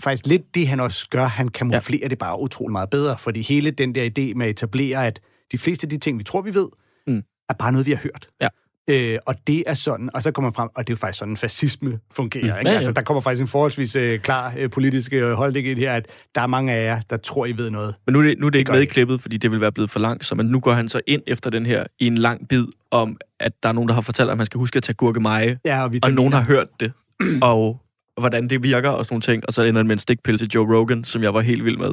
[0.00, 1.26] faktisk lidt det, han også gør.
[1.26, 2.08] Han kamuflerer ja.
[2.08, 5.20] det bare utrolig meget bedre, fordi hele den der idé med at etablere, at
[5.52, 6.68] de fleste af de ting, vi tror, vi ved,
[7.06, 7.22] mm.
[7.48, 8.28] Er bare noget, vi har hørt.
[8.40, 8.48] Ja.
[8.90, 11.18] Øh, og det er sådan, og så kommer man frem, og det er jo faktisk
[11.18, 12.42] sådan, fascisme fungerer.
[12.42, 12.58] Mm.
[12.58, 12.68] Ikke?
[12.68, 12.76] Ja, ja.
[12.76, 15.94] Altså, der kommer faktisk en forholdsvis øh, klar øh, politisk øh, holdning i det her,
[15.94, 17.94] at der er mange af jer, der tror, I ved noget.
[18.06, 18.92] Men nu er det, nu er det, ikke gør med i det.
[18.92, 21.22] klippet, fordi det vil være blevet for langt, så men nu går han så ind
[21.26, 24.30] efter den her i en lang bid om, at der er nogen, der har fortalt,
[24.30, 26.92] at man skal huske at tage gurkemeje, Ja, og, vi og nogen har hørt det,
[27.42, 27.80] og
[28.20, 30.48] hvordan det virker og sådan nogle ting, og så ender det med en stikpille til
[30.54, 31.90] Joe Rogan, som jeg var helt vild med.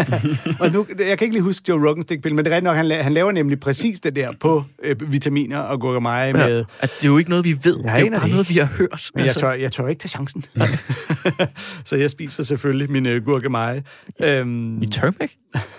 [0.60, 2.76] Og nu, jeg kan ikke lige huske Joe Rogan's stikpille, men det er rigtigt nok,
[2.76, 6.46] han, la- han laver nemlig præcis det der på øh, vitaminer og gurkemeje ja.
[6.46, 6.64] med...
[6.80, 7.76] At det er jo ikke noget, vi ved.
[7.76, 9.10] det er jo bare noget, vi har hørt.
[9.14, 10.44] Men jeg tør, jeg tør ikke tage chancen.
[11.84, 13.82] så jeg spiser selvfølgelig min øh, gurkemeje.
[14.22, 15.30] Øhm, I turmeric?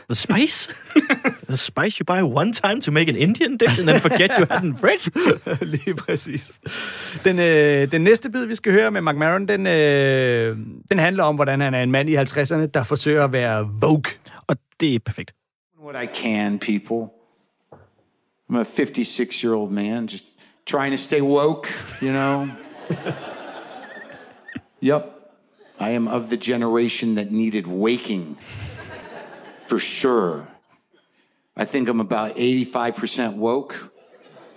[0.10, 0.72] The spice?
[1.56, 4.63] Spice you buy one time to make an Indian dish, and then forget you had
[4.63, 5.12] in fridge?
[5.73, 6.51] lige præcis.
[7.25, 10.58] Den, øh, den næste bid, vi skal høre med Mark Maron, den, øh,
[10.91, 14.12] den handler om, hvordan han er en mand i 50'erne, der forsøger at være vogue.
[14.47, 15.34] Og det er perfekt.
[15.84, 17.13] what I can, people.
[18.49, 20.23] I'm a 56 year old man just
[20.65, 21.69] trying to stay woke,
[22.01, 22.49] you know?
[24.82, 25.36] yep.
[25.79, 28.38] I am of the generation that needed waking.
[29.58, 30.47] For sure.
[31.55, 33.91] I think I'm about 85% woke.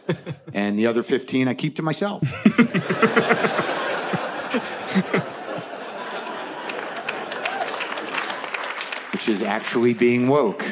[0.54, 2.22] And the other 15 I keep to myself.
[9.12, 10.64] Which is actually being woke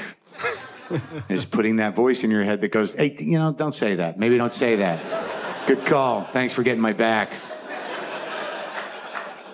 [1.28, 4.18] is putting that voice in your head that goes, hey, you know, don't say that.
[4.18, 5.66] Maybe don't say that.
[5.66, 6.24] Good call.
[6.24, 7.34] Thanks for getting my back.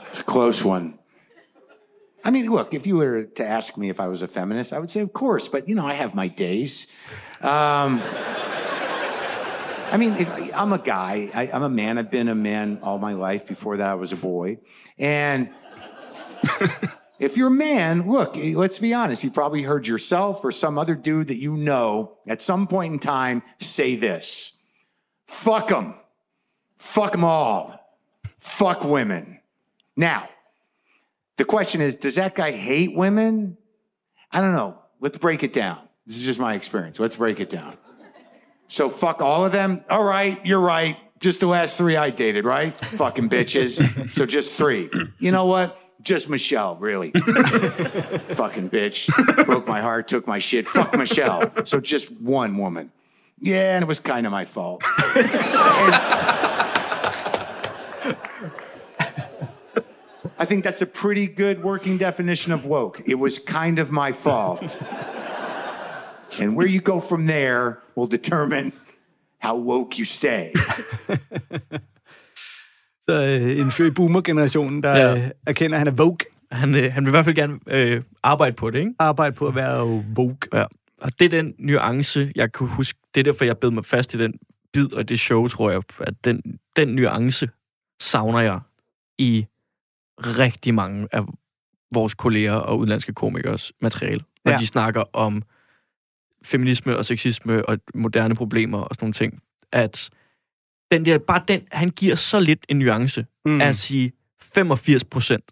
[0.07, 1.00] It's a close one.
[2.25, 4.79] I mean, look, if you were to ask me if I was a feminist, I
[4.79, 6.87] would say, of course, but, you know, I have my days.
[7.41, 8.01] Um,
[9.91, 11.99] I mean, if, I'm a guy, I, I'm a man.
[11.99, 13.47] I've been a man all my life.
[13.47, 14.59] Before that, I was a boy.
[14.99, 15.51] And
[17.19, 19.25] if you're a man, look, let's be honest.
[19.25, 22.99] You probably heard yourself or some other dude that you know at some point in
[22.99, 24.53] time say this
[25.27, 25.95] fuck them.
[26.77, 27.79] Fuck them all.
[28.39, 29.41] Fuck women.
[29.97, 30.29] Now,
[31.41, 33.57] the question is does that guy hate women?
[34.31, 34.79] I don't know.
[35.01, 35.79] Let's break it down.
[36.05, 37.01] This is just my experience.
[37.01, 37.79] Let's break it down.
[38.69, 39.83] So fuck all of them?
[39.89, 40.99] All right, you're right.
[41.19, 42.77] Just the last three I dated, right?
[42.85, 44.13] Fucking bitches.
[44.13, 44.91] So just three.
[45.19, 45.79] You know what?
[46.03, 47.11] Just Michelle, really.
[47.13, 49.47] Fucking bitch.
[49.47, 50.69] Broke my heart, took my shit.
[50.69, 51.65] Fuck Michelle.
[51.65, 52.93] So just one woman.
[53.39, 54.83] Yeah, and it was kind of my fault.
[55.17, 56.40] And-
[60.43, 63.03] I think that's a pretty good working definition of woke.
[63.07, 64.83] It was kind of my fault.
[66.41, 67.65] and where you go from there
[67.97, 68.73] will determine
[69.43, 70.51] how woke you stay.
[73.09, 75.13] Så øh, en født boomer-generation, der Ja.
[75.15, 75.31] ja.
[75.47, 76.19] erkender, at han er vogue.
[76.53, 78.93] Han, øh, han vil i hvert fald gerne øh, arbejde på det, ikke?
[78.99, 80.37] Arbejde på at være vogue.
[80.53, 80.65] Ja.
[81.01, 82.99] Og det er den nuance, jeg kunne huske.
[83.15, 84.35] Det er derfor, jeg bed mig fast i den
[84.73, 85.83] bid og det show, tror jeg.
[86.01, 86.43] At den,
[86.77, 87.49] den nuance
[88.01, 88.61] savner jeg
[89.19, 89.47] i
[90.27, 91.23] rigtig mange af
[91.95, 94.25] vores kolleger og udenlandske komikers materiale.
[94.45, 94.59] Når ja.
[94.59, 95.43] De snakker om
[96.45, 99.43] feminisme og sexisme og moderne problemer og sådan nogle ting.
[99.73, 100.11] At
[100.93, 103.61] den der, bare den, han giver så lidt en nuance mm.
[103.61, 104.13] at sige
[104.43, 105.45] 85 procent,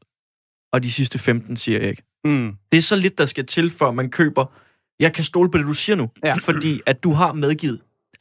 [0.72, 2.02] og de sidste 15 siger jeg ikke.
[2.24, 2.56] Mm.
[2.72, 4.44] Det er så lidt, der skal til, før man køber,
[5.00, 6.10] jeg kan stole på det, du siger nu.
[6.24, 6.34] Ja.
[6.34, 7.80] Fordi at du har medgivet,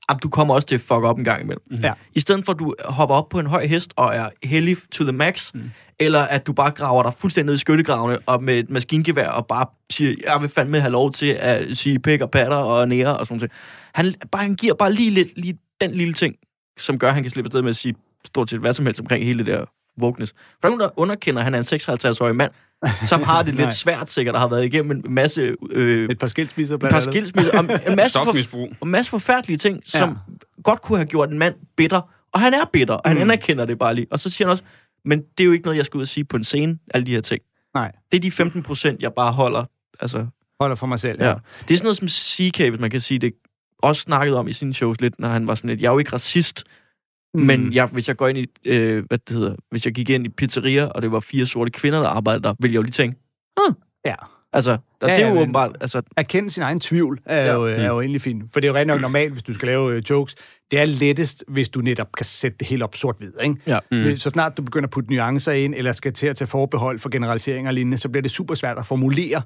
[0.10, 1.64] at du kommer også til at fuck op en gang imellem.
[1.84, 1.94] Ja.
[2.16, 5.04] I stedet for, at du hopper op på en høj hest og er hellig to
[5.04, 5.72] the max, mm.
[6.00, 9.48] eller at du bare graver dig fuldstændig ned i skyttegravene og med et maskingevær og
[9.48, 13.18] bare siger, jeg vil fandme have lov til at sige pæk og patter og nære
[13.18, 13.52] og sådan noget.
[13.94, 16.36] Han, bare, han giver bare lige lidt lige den lille ting,
[16.78, 17.96] som gør, at han kan slippe afsted med at sige
[18.26, 19.66] stort set hvad som helst omkring hele det der
[20.02, 20.32] wokeness.
[20.32, 21.64] For der er nogen, der underkender, at han er en
[22.14, 22.52] 56-årig mand,
[23.06, 25.56] som har det lidt svært sikkert, og har været igennem en masse...
[25.72, 27.14] Øh, Et par skilsmisser et blandt par andet.
[27.14, 28.20] skilsmisser, og en masse,
[28.50, 30.18] for, og masse forfærdelige ting, som
[30.64, 32.02] godt kunne have gjort en mand bitter.
[32.34, 33.22] Og han er bitter, og han mm.
[33.22, 34.08] anerkender det bare lige.
[34.12, 34.64] Og så siger han også,
[35.06, 37.06] men det er jo ikke noget, jeg skal ud og sige på en scene, alle
[37.06, 37.42] de her ting.
[37.76, 39.66] Nej, Det er de 15 procent, jeg bare holder.
[40.00, 40.26] Altså,
[40.62, 41.24] holder for mig selv.
[41.24, 41.34] ja.
[41.68, 43.34] Det er sådan noget som CK, hvis man kan sige det,
[43.84, 46.00] også snakket om i sine shows lidt, når han var sådan lidt, jeg er jo
[46.00, 46.64] ikke racist,
[47.34, 47.42] mm.
[47.42, 50.26] men jeg, hvis jeg går ind i, øh, hvad det hedder, hvis jeg gik ind
[50.26, 52.92] i pizzeria, og det var fire sorte kvinder, der arbejdede der, ville jeg jo lige
[52.92, 53.18] tænke,
[53.60, 53.74] huh.
[54.06, 54.16] Ja.
[54.54, 57.46] Altså, der, Ja, det er ja, jo men- åbenbart, altså, Erkende sin egen tvivl er,
[57.46, 57.54] ja.
[57.54, 58.44] jo, er jo egentlig fint.
[58.54, 60.36] For det er jo rent nok normalt, hvis du skal lave øh, jokes.
[60.72, 63.32] Det er lettest, hvis du netop kan sætte det helt op sort-hvid.
[63.44, 63.56] Ikke?
[63.68, 63.80] Ja.
[63.92, 64.16] Mm.
[64.18, 67.10] Så snart du begynder at putte nuancer ind, eller skal til at tage forbehold for
[67.10, 69.42] generaliseringer og lignende, så bliver det super svært at formulere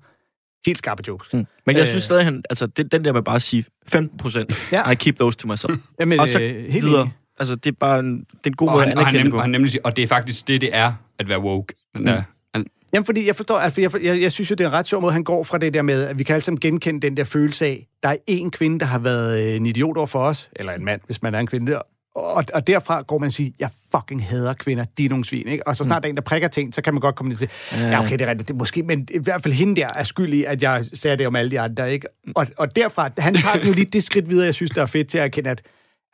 [0.66, 1.34] helt skarpe jokes.
[1.34, 1.46] Mm.
[1.66, 1.88] Men jeg Øh.
[1.88, 4.90] synes stadig, han, altså, det, den der med bare at sige 15 procent, Ja.
[4.92, 5.78] I keep those to myself.
[6.00, 7.10] Jamen, og så øh, helt videre.
[7.40, 9.36] Altså, det er bare en, det er en god Og måde at han, han anerkende
[9.36, 11.74] og han nemlig og det er faktisk det, det er at være woke.
[11.96, 12.24] Den der,
[12.56, 14.88] han, Jamen, fordi jeg forstår, altså, jeg, jeg, jeg synes jo, det er en ret
[14.88, 17.18] sjov måde, han går fra det der med, at vi kan alle sammen genkende den
[17.18, 20.20] der følelse af, der er en kvinde, der har været øh, en idiot over for
[20.20, 21.82] os, eller en mand, hvis man er en kvinde der,
[22.16, 25.48] og, og derfra går man og siger, jeg fucking hader kvinder, de er nogle svin,
[25.48, 25.68] ikke?
[25.68, 26.02] Og så snart mm.
[26.02, 28.22] der er en, der prikker ting, så kan man godt komme til, ja, okay, det
[28.22, 30.62] er rigtigt, det er måske, men i hvert fald hende der er skyld i, at
[30.62, 32.08] jeg sagde det om alle de andre, ikke?
[32.36, 35.08] Og, og derfra, han tager jo lige det skridt videre, jeg synes, der er fedt
[35.08, 35.62] til at erkende, at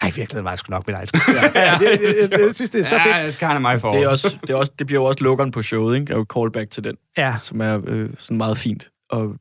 [0.01, 1.07] ej, virkeligheden var jeg sgu nok med dig.
[1.07, 1.19] sgu.
[1.31, 3.15] Ja, ja, det, det, det, jeg synes, det er så fedt.
[3.15, 3.91] ja, det skal have mig for.
[3.91, 6.05] Det, er også, det, er også, det bliver jo også lukkeren på showet, ikke?
[6.05, 7.35] Det er jo callback til den, Ja.
[7.41, 8.89] som er øh, sådan meget fint.
[9.09, 9.33] Og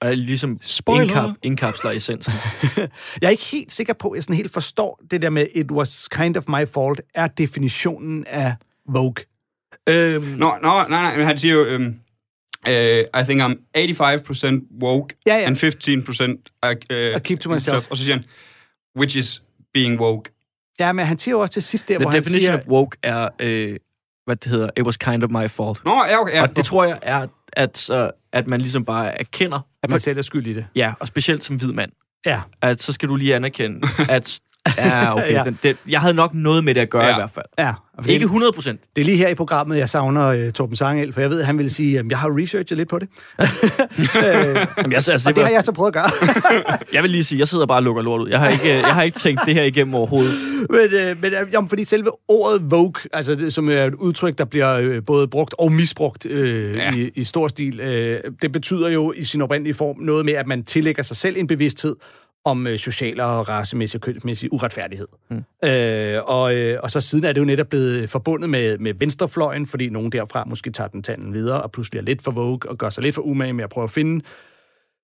[0.00, 1.02] er ligesom Spoiler.
[1.02, 2.32] indkap, indkapsler essensen.
[3.20, 5.70] Jeg er ikke helt sikker på, at jeg sådan helt forstår det der med, it
[5.70, 8.54] was kind of my fault, er definitionen af
[8.88, 9.14] Vogue.
[9.88, 11.94] øhm, Nå, nå, nej, nej, men han siger jo, øhm,
[12.68, 15.46] øh, I think I'm 85% woke Ja, ja.
[15.46, 17.86] and 15% I, uh, I keep to myself.
[17.90, 18.24] Og så siger han,
[18.98, 19.42] which is
[19.74, 20.30] being woke.
[20.80, 22.58] Ja, men han siger jo også til sidst der, the hvor han definition siger...
[22.58, 23.76] of woke er, øh,
[24.26, 25.84] hvad det hedder, it was kind of my fault.
[25.84, 26.34] Nå, ja, okay.
[26.34, 27.96] Ja, Og det tror jeg er, at, uh,
[28.32, 30.66] at man ligesom bare erkender, At man selv er skyld i det.
[30.74, 31.92] ja, og specielt som hvid mand,
[32.26, 32.40] Ja.
[32.62, 34.40] at så skal du lige anerkende, at
[34.78, 35.42] ja, okay, Ja.
[35.44, 37.10] Den, det, jeg havde nok noget med det at gøre Ja.
[37.10, 37.46] i hvert fald.
[37.58, 37.72] Ja.
[38.08, 38.80] Ikke det, 100 procent.
[38.96, 41.46] det er lige her i programmet, jeg savner uh, Torben Sangel, for jeg ved, at
[41.46, 43.08] han vil sige, at jeg har researchet lidt på det.
[44.14, 46.10] Jamen, jeg, altså, Og det har jeg så prøvet at gøre.
[46.94, 48.28] jeg vil lige sige, jeg sidder bare og lukker lort ud.
[48.28, 50.32] Jeg har ikke, øh, jeg har ikke tænkt det her igennem overhovedet.
[50.70, 54.38] men, øh, men øh, jamen, fordi selve ordet Vogue, altså det, som er et udtryk,
[54.38, 56.92] der bliver øh, både brugt og misbrugt øh, ja.
[56.94, 60.46] i, i stor stil, øh, det betyder jo i sin oprindelige form noget med, at
[60.46, 61.96] man tillægger sig selv en bevidsthed
[62.44, 65.08] om øh, social og racemæssig og kønsmæssig uretfærdighed.
[65.30, 65.68] Mm.
[65.68, 69.66] Øh, og, øh, og så siden er det jo netop blevet forbundet med, med venstrefløjen,
[69.66, 72.78] fordi nogen derfra måske tager den tanden videre, og pludselig er lidt for vogue, og
[72.78, 74.24] gør sig lidt for umage med at prøve at finde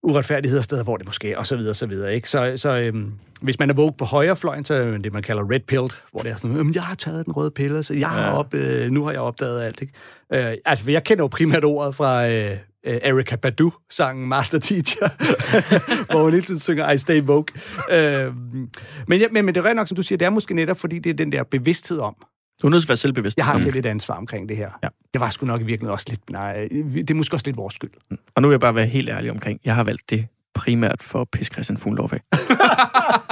[0.03, 2.15] uretfærdigheder steder, hvor det måske og så videre, så videre.
[2.15, 2.31] Ikke?
[2.31, 5.51] Så, så øhm, hvis man er woke på højrefløjen, så er det det, man kalder
[5.51, 8.09] red pilled, hvor det er sådan, øhm, jeg har taget den røde pille, så jeg
[8.09, 9.83] har op, øh, nu har jeg opdaget alt.
[9.83, 9.93] Ikke?
[10.33, 12.57] Øh, altså, for jeg kender jo primært ordet fra øh,
[12.87, 15.09] øh, Erika Badu-sangen Master Teacher,
[16.13, 17.53] hvor hun hele tiden synger I stay woke.
[17.91, 18.35] Øh,
[19.09, 20.99] men, ja, men, men det er nok, som du siger, det er måske netop, fordi
[20.99, 22.15] det er den der bevidsthed om,
[22.63, 23.37] Du er nødt til at være selvbevidst.
[23.37, 24.71] jeg har selv et ansvar omkring det her.
[24.83, 24.89] Ja.
[25.15, 27.75] Det var sgu nok i virkeligheden også lidt, nej, det er måske også lidt vores
[27.75, 27.91] skyld.
[28.35, 31.21] Og nu vil jeg bare være helt ærlig omkring, jeg har valgt det primært for
[31.21, 32.21] at pisse Christian Fuglendorf af.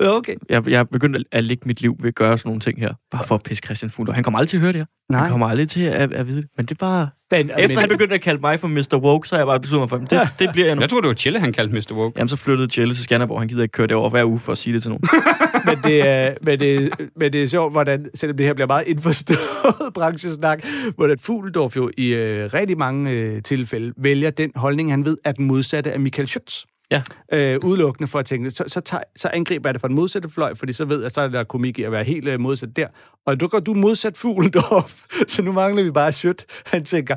[0.00, 0.34] Okay.
[0.48, 2.80] Jeg, jeg er begyndt at- at lægge mit liv ved at gøre sådan nogle ting
[2.80, 4.14] her, bare for at pisse Christian Fuglendorf.
[4.14, 4.84] Han kommer aldrig til at høre det her.
[5.10, 5.20] Nej.
[5.20, 6.46] Han kommer aldrig til at, at vide det.
[6.56, 7.08] Men det er bare...
[7.30, 8.96] Men, Efter han begyndte at kalde mig for Mr.
[9.02, 10.80] Woke, så har jeg bare besluttet mig for, det, det bliver jeg nu.
[10.80, 11.96] Jeg tror, det var Chille, han kaldte Mr.
[11.96, 12.14] Woke.
[12.18, 13.40] Jamen, så flyttede Jelle til Skanderborg.
[13.40, 15.04] Han gider ikke køre derover hver uge for at sige det til nogen.
[15.66, 18.86] men, det er, men, det, men det er sjovt, hvordan, selvom det her bliver meget
[18.86, 19.38] indforstået
[19.94, 20.64] branchesnak,
[20.96, 25.32] hvordan Fugledorf jo i øh, rigtig mange øh, tilfælde vælger den holdning, han ved er
[25.32, 26.64] den modsatte af Michael Schütz.
[26.92, 27.02] Ja.
[27.32, 30.28] Øh, udelukkende for at tænke, så, så, tager, så angriber jeg det fra den modsatte
[30.30, 32.76] fløj, fordi så ved jeg, så er der komik i at være helt øh, modsat
[32.76, 32.86] der.
[33.26, 36.62] Og nu går du modsat Fugledorf, så nu mangler vi bare Schütz.
[36.66, 37.16] Han tænker,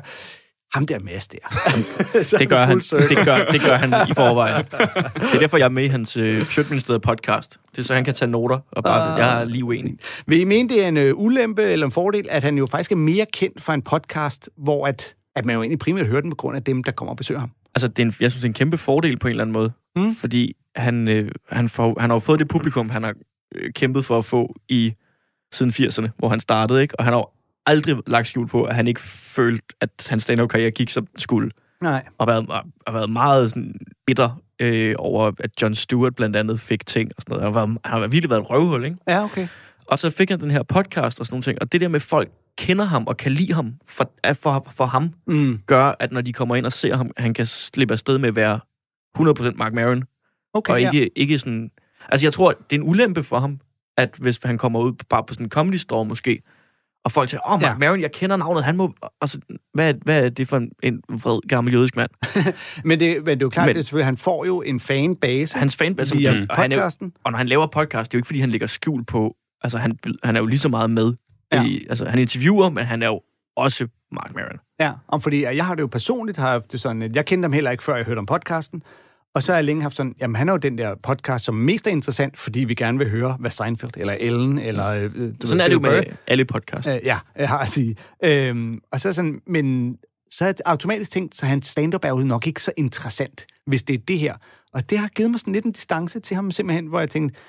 [0.74, 1.38] ham der Mads der.
[2.22, 4.64] Så er Det gør, fuld han, det, gør, det gør han i forvejen.
[4.64, 7.58] Det er derfor, jeg er med i hans øh, Sjøtministeriet podcast.
[7.70, 9.18] Det er så, han kan tage noter, og bare, Ah.
[9.18, 9.94] jeg er lige uenig.
[10.26, 12.92] Vil I mene, det er en øh, ulempe eller en fordel, at han jo faktisk
[12.92, 16.30] er mere kendt for en podcast, hvor at, at man jo egentlig primært hører den
[16.30, 17.50] på grund af dem, der kommer og besøger ham?
[17.76, 19.52] Altså, det er en, jeg synes, det er en kæmpe fordel på en eller anden
[19.52, 19.72] måde.
[19.96, 20.16] Mm.
[20.16, 23.14] Fordi han, øh, han, får, han har jo fået det publikum, han har
[23.54, 24.94] øh, kæmpet for at få i
[25.52, 26.98] siden 80'erne, hvor han startede, ikke?
[26.98, 27.30] Og han har
[27.66, 31.50] aldrig lagt skjul på, at han ikke følte, at hans stand-up-karriere gik som skulle.
[31.82, 32.04] Nej.
[32.18, 32.46] Og været,
[32.86, 33.74] har været meget sådan,
[34.06, 37.44] bitter øh, over, at John Stewart blandt andet fik ting og sådan noget.
[37.44, 38.96] Han har, været, han har virkelig været et røvhul, ikke?
[39.08, 39.48] Ja, okay.
[39.86, 41.58] Og så fik han den her podcast og sådan nogle ting.
[41.60, 45.10] Og det der med, folk kender ham og kan lide ham for, for, for ham,
[45.26, 45.60] Mm.
[45.66, 48.36] gør, at når de kommer ind og ser ham, han kan slippe afsted med at
[48.36, 48.60] være
[49.18, 50.04] 100% Mark Maron.
[50.54, 50.90] Okay, og ja.
[50.90, 51.70] ikke, ikke sådan...
[52.08, 53.60] Altså, jeg tror, det er en ulempe for ham,
[53.96, 56.42] at hvis han kommer ud bare på sådan en comedy store måske,
[57.04, 57.78] og folk siger, åh, oh, Mark Ja.
[57.78, 58.94] Maron, jeg kender navnet, han må...
[59.20, 59.38] Altså,
[59.74, 62.10] hvad, hvad er det for en, en vred gammel jødisk mand?
[62.88, 65.58] Men det, men det er jo klart, Men- det er han får jo en fanbase
[65.58, 67.12] Hans fanbase, via og, han er, podcasten.
[67.24, 69.36] og når han laver podcast, det er jo ikke, fordi han lægger skjul på...
[69.62, 71.14] Altså, han, han er jo lige så meget med.
[71.52, 71.64] Ja.
[71.64, 73.20] I, altså, han interviewer, men han er jo
[73.56, 74.58] også Mark Maron.
[74.80, 77.52] Ja, om fordi jeg har det jo personligt, haft det sådan, at jeg kendte ham
[77.52, 78.82] heller ikke, før jeg hørte om podcasten.
[79.34, 81.54] Og så har jeg længe haft sådan, jamen han er jo den der podcast, som
[81.54, 84.86] mest er interessant, fordi vi gerne vil høre, hvad Seinfeld eller Ellen eller...
[84.86, 85.10] øh,
[85.42, 86.88] Du Sådan ved, er det jo med alle podcasts.
[86.88, 87.96] Øh, ja, jeg har at sige.
[88.24, 89.96] Øhm, og så sådan, men
[90.30, 93.82] så har jeg automatisk tænkt, så hans stand-up er jo nok ikke så interessant, hvis
[93.82, 94.34] det er det her.
[94.72, 97.40] Og det har givet mig sådan lidt en distance til ham simpelthen, hvor jeg tænkte,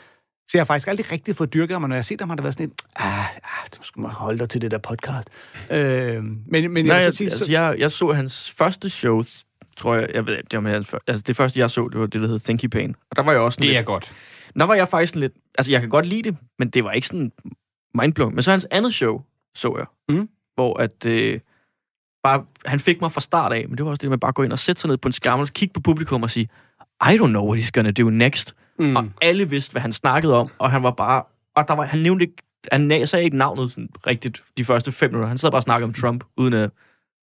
[0.50, 2.30] så jeg har faktisk aldrig rigtig fået dyrket ham, og når jeg har set ham,
[2.30, 4.78] har det været sådan lidt, ah, ah du skal må holde dig til det der
[4.78, 5.30] podcast.
[5.72, 8.90] Øhm, men, men Nej, jeg jeg, så sige, altså, så, jeg, jeg så hans første
[8.90, 9.24] show,
[9.78, 12.00] tror jeg, jeg ved ikke, det var hans før, altså, det første, jeg så, det
[12.00, 12.96] var det, der hed Thank You Pain.
[13.10, 14.12] Og der var jeg også Det lidt, er godt.
[14.60, 15.34] Der var jeg faktisk sådan lidt...
[15.58, 17.32] Altså, jeg kan godt lide det, men det var ikke sådan
[17.96, 18.36] mindblowing.
[18.36, 19.22] Men så hans andet show,
[19.56, 20.16] så jeg.
[20.16, 20.30] Mhm.
[20.56, 21.06] Hvor at...
[21.06, 21.40] Øh,
[22.24, 24.36] bare, han fik mig fra start af, men det var også det med bare at
[24.36, 26.50] gå ind og sætte sig ned på en skærm og kigge på publikum og sige,
[26.82, 28.56] I don't know what he's gonna do next.
[28.80, 28.96] Mm.
[28.96, 31.24] Og alle vidste, hvad han snakkede om, og han var bare...
[31.56, 32.36] Og der var, han nævnte ikke...
[32.72, 35.28] Han sagde ikke navnet sådan rigtigt de første fem minutter.
[35.28, 36.72] Han sad bare og snakkede om Trump, uden at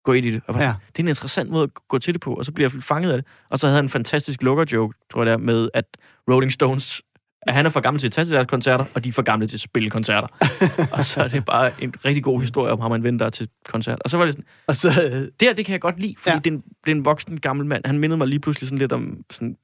[0.04, 0.42] gå ind i det.
[0.46, 0.74] Og bare, Ja.
[0.86, 3.10] Det er en interessant måde at gå til det på, og så bliver jeg fanget
[3.10, 3.26] af det.
[3.50, 5.84] Og så havde han en fantastisk lukker-joke, tror jeg det er, med at
[6.30, 7.02] Rolling Stones
[7.46, 9.22] at han er for gammel til at tage til deres koncerter, og de er for
[9.22, 10.28] gamle til at spille koncerter.
[10.98, 13.26] og så er det bare en rigtig god historie om ham og en ven, der
[13.26, 14.02] er til koncert.
[14.04, 16.14] Og så var det sådan, og så, øh, det her, det kan jeg godt lide,
[16.18, 16.38] fordi ja.
[16.38, 17.86] det, er en, det er en voksen gammel mand.
[17.86, 19.56] Han mindede mig lige pludselig sådan lidt om sådan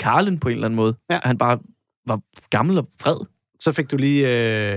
[0.00, 0.96] Karlen på en eller anden måde.
[1.10, 1.18] Ja.
[1.24, 1.58] Han bare
[2.06, 2.20] var
[2.50, 3.16] gammel og fred.
[3.60, 4.28] så fik du lige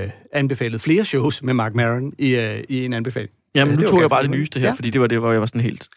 [0.03, 3.31] øh, anbefalet flere shows med Mark Maron i, øh, i en anbefaling.
[3.55, 4.73] Jamen, Ja, det nu tog jeg bare det nyeste her, Ja.
[4.73, 5.87] fordi det var det, hvor jeg var sådan helt...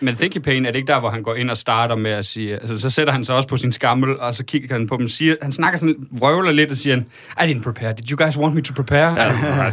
[0.00, 2.26] Men Thinky Pain, er det ikke der, hvor han går ind og starter med at
[2.26, 2.54] sige...
[2.54, 5.08] Altså, så sætter han sig også på sin skammel, og så kigger han på dem
[5.08, 5.36] siger...
[5.42, 6.96] Han snakker sådan, vrøvler lidt og siger,
[7.44, 7.92] I didn't prepare.
[7.92, 9.20] Did you guys want me to prepare?
[9.20, 9.72] Ja.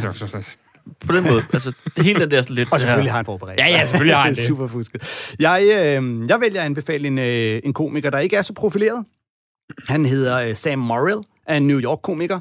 [1.06, 2.68] På den måde, altså, det hele den der sådan lidt...
[2.72, 4.36] Og selvfølgelig har han forberedt Ja, ja, selvfølgelig har han det.
[4.38, 4.46] det.
[4.46, 5.32] super fusket.
[5.38, 9.04] Jeg, øh, jeg vælger at anbefale en, øh, en komiker, der ikke er så profileret.
[9.88, 12.40] Han hedder øh, Sam Morrill, er en New York-komiker.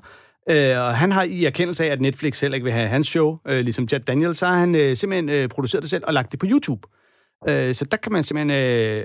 [0.50, 3.38] Øh, og han har i erkendelse af, at Netflix heller ikke vil have hans show,
[3.48, 6.32] øh, ligesom Chad Daniels, så har han øh, simpelthen øh, produceret det selv og lagt
[6.32, 6.82] det på YouTube.
[7.48, 8.52] Øh, så der kan man simpelthen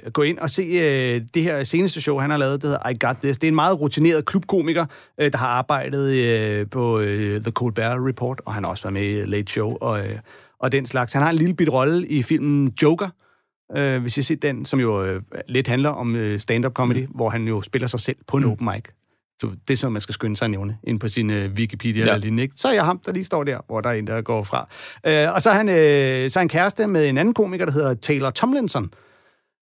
[0.05, 2.89] øh, gå ind og se øh, det her seneste show, han har lavet, det hedder
[2.89, 3.39] I Got This.
[3.39, 4.87] Det er en meget rutineret klubkomiker,
[5.20, 8.93] øh, der har arbejdet øh, på øh, The Colbert Report, og han har også været
[8.93, 10.18] med i Late Show og, øh,
[10.59, 11.12] og den slags.
[11.12, 13.09] Han har en lille bit rolle i filmen Joker,
[13.76, 17.05] øh, hvis I har set den, som jo øh, lidt handler om øh, stand-up comedy,
[17.07, 17.12] mm.
[17.14, 18.85] hvor han jo spiller sig selv på en open mic.
[19.41, 22.05] Så det er sådan, man skal skynde sig at nævne ind på sin øh, Wikipedia
[22.05, 22.11] ja.
[22.11, 22.43] eller lignende.
[22.43, 22.55] Ikke?
[22.59, 24.68] Så er jeg ham, der lige står der, hvor der er en, der går fra.
[25.07, 27.72] Øh, og så er, han, øh, så er han kæreste med en anden komiker, der
[27.72, 28.91] hedder Taylor Tomlinson.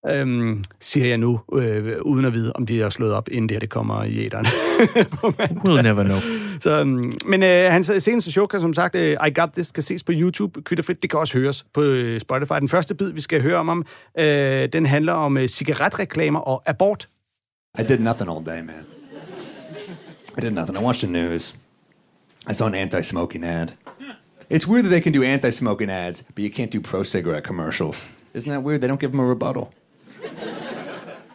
[0.09, 3.55] Øhm, siger jeg nu, øh, uden at vide, om de er slået op, inden det
[3.55, 4.47] her det kommer i æderen.
[5.67, 6.19] We'll never know.
[6.61, 9.83] Så, um, men øh, hans seneste show kan som sagt, øh, I Got This, kan
[9.83, 11.03] ses på YouTube, kvitterfrit.
[11.03, 12.53] Det kan også høres på øh, Spotify.
[12.61, 13.87] Den første bid, vi skal høre om ham,
[14.19, 17.09] øh, den handler om øh, cigaretreklamer og abort.
[17.79, 19.00] I did nothing all day, man.
[20.37, 20.77] I did nothing.
[20.77, 21.55] I watched the news.
[22.47, 23.75] I saw an anti-smoking ad.
[24.49, 28.07] It's weird that they can do anti-smoking ads, but you can't do pro-cigarette commercials.
[28.35, 28.81] Isn't that weird?
[28.81, 29.73] They don't give them a rebuttal.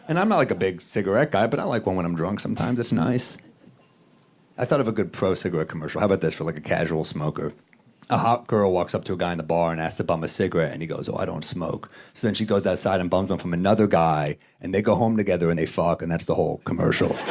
[0.08, 2.40] And I'm not like a big cigarette guy, but I like one when I'm drunk
[2.40, 2.78] sometimes.
[2.78, 3.36] It's nice.
[4.56, 6.00] I thought of a good pro-cigarette commercial.
[6.00, 7.52] How about this for like a casual smoker?
[8.08, 10.22] A hot girl walks up to a guy in the bar and asks to bum
[10.22, 13.10] a cigarette, and he goes, "Oh, I don't smoke." So then she goes outside and
[13.10, 16.26] bums one from another guy, and they go home together and they fuck, and that's
[16.26, 17.08] the whole commercial.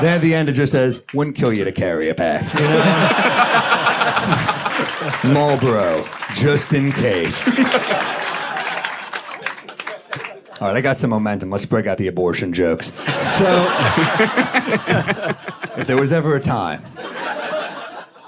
[0.00, 2.14] Then at the end, it just says, wouldn't kill you to carry a.
[2.54, 2.84] You know?
[5.40, 7.48] Marlboro, just in case.
[10.60, 11.50] All right, I got some momentum.
[11.50, 12.88] Let's break out the abortion jokes.
[12.88, 12.94] So,
[15.76, 16.84] if there was ever a time,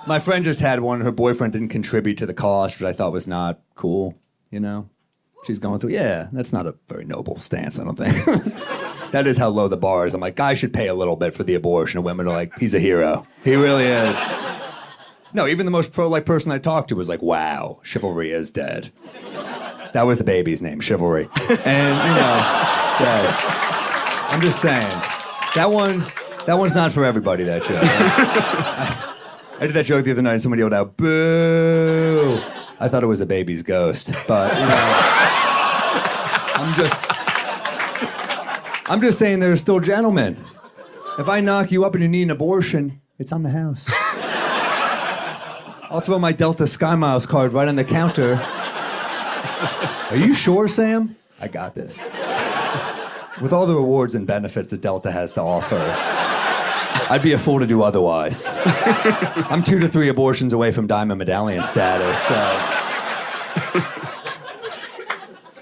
[0.07, 1.01] my friend just had one.
[1.01, 4.17] Her boyfriend didn't contribute to the cost, which I thought was not cool.
[4.51, 4.89] You know,
[5.47, 5.91] she's going through.
[5.91, 7.79] Yeah, that's not a very noble stance.
[7.79, 8.25] I don't think.
[9.13, 10.15] that is how low the bar is.
[10.15, 12.59] I'm like, guys should pay a little bit for the abortion, and women are like,
[12.59, 13.27] he's a hero.
[13.45, 14.17] He really is.
[15.33, 18.91] No, even the most pro-life person I talked to was like, wow, chivalry is dead.
[19.93, 21.29] That was the baby's name, Chivalry.
[21.65, 22.41] And, you know.
[24.33, 24.89] I'm just saying.
[25.55, 26.05] That one,
[26.47, 27.81] that one's not for everybody, that joke.
[27.83, 29.17] I,
[29.61, 32.41] I did that joke the other night and somebody yelled out, boo.
[32.79, 34.13] I thought it was a baby's ghost.
[34.27, 35.20] But, you know,
[36.61, 37.07] I'm just,
[38.91, 40.37] I'm just saying there are still gentlemen.
[41.19, 43.87] If I knock you up and you need an abortion, it's on the house.
[45.91, 48.35] I'll throw my Delta Sky Miles card right on the counter.
[50.11, 51.17] Are you sure, Sam?
[51.41, 51.99] I got this.
[53.41, 55.79] With all the rewards and benefits that Delta has to offer,
[57.09, 58.45] I'd be a fool to do otherwise.
[58.47, 62.19] I'm two to three abortions away from diamond medallion status.
[62.19, 62.90] So.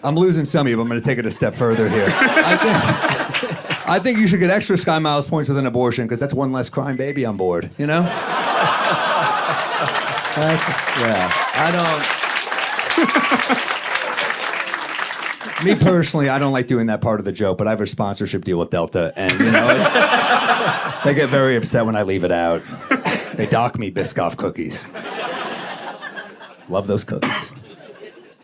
[0.02, 2.08] I'm losing some of you, but I'm going to take it a step further here.
[2.10, 6.20] I think, I think you should get extra Sky Miles points with an abortion because
[6.20, 8.02] that's one less crime baby on board, you know?
[10.36, 10.68] That's,
[11.00, 11.32] yeah.
[11.54, 12.18] I don't.
[15.64, 17.86] Me personally, I don't like doing that part of the joke, but I have a
[17.88, 19.92] sponsorship deal with Delta, and you know, it's,
[21.04, 22.62] they get very upset when I leave it out.
[23.34, 24.86] They dock me Biscoff cookies.
[26.68, 27.52] Love those cookies.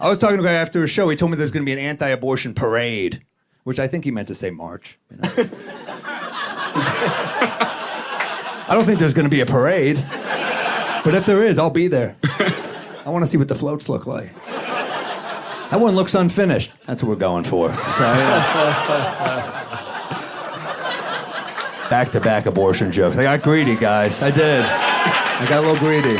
[0.00, 1.08] I was talking to a guy after a show.
[1.08, 3.22] He told me there's going to be an anti-abortion parade,
[3.62, 4.98] which I think he meant to say march.
[5.10, 5.30] You know?
[8.66, 10.04] I don't think there's going to be a parade,
[11.04, 12.16] but if there is, I'll be there.
[12.22, 14.34] I want to see what the floats look like.
[14.46, 16.72] That one looks unfinished.
[16.86, 17.70] That's what we're going for.
[17.70, 19.60] So, yeah.
[21.90, 23.18] Back to back abortion jokes.
[23.18, 24.22] I got greedy, guys.
[24.22, 24.62] I did.
[24.62, 26.18] I got a little greedy.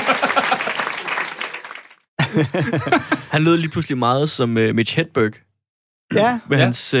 [3.32, 5.32] Han lød lige pludselig meget som uh, Mitch Hedberg
[6.14, 6.64] Ja, med ja.
[6.64, 7.00] hans uh,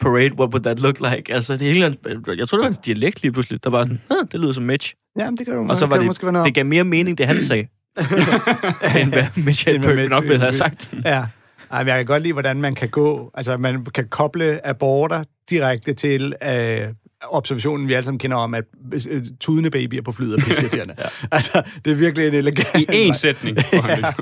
[0.00, 1.32] parade, what would that look like?
[1.34, 1.98] Altså, det hele, hans-
[2.38, 4.00] jeg tror, det var hans dialekt lige pludselig, der var sådan,
[4.32, 4.94] det lyder som Mitch.
[5.18, 7.18] ja men det kan jo Og så var kan måske det, det gav mere mening,
[7.18, 7.66] det han sagde,
[9.00, 10.90] end hvad Mitch Hedberg nok ville have sagt.
[11.04, 11.24] Ja.
[11.70, 15.24] Ej, men jeg kan godt lide, hvordan man kan gå, altså man kan koble aborter
[15.50, 16.88] direkte til øh,
[17.30, 18.64] observationen, vi alle sammen kender om, at
[19.10, 20.94] øh, tudende babyer på flyet er pisseirriterende.
[20.98, 21.04] ja.
[21.32, 22.92] Altså, det er virkelig en elegant...
[22.92, 23.56] I én sætning.
[23.56, 23.64] det.
[23.72, 24.12] ja,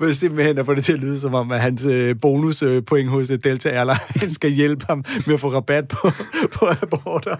[0.00, 3.30] men simpelthen at få det til at lyde som om, at hans øh, bonuspoint hos
[3.30, 6.10] øh, Delta Airlines skal hjælpe ham med at få rabat på,
[6.58, 7.36] på aborter.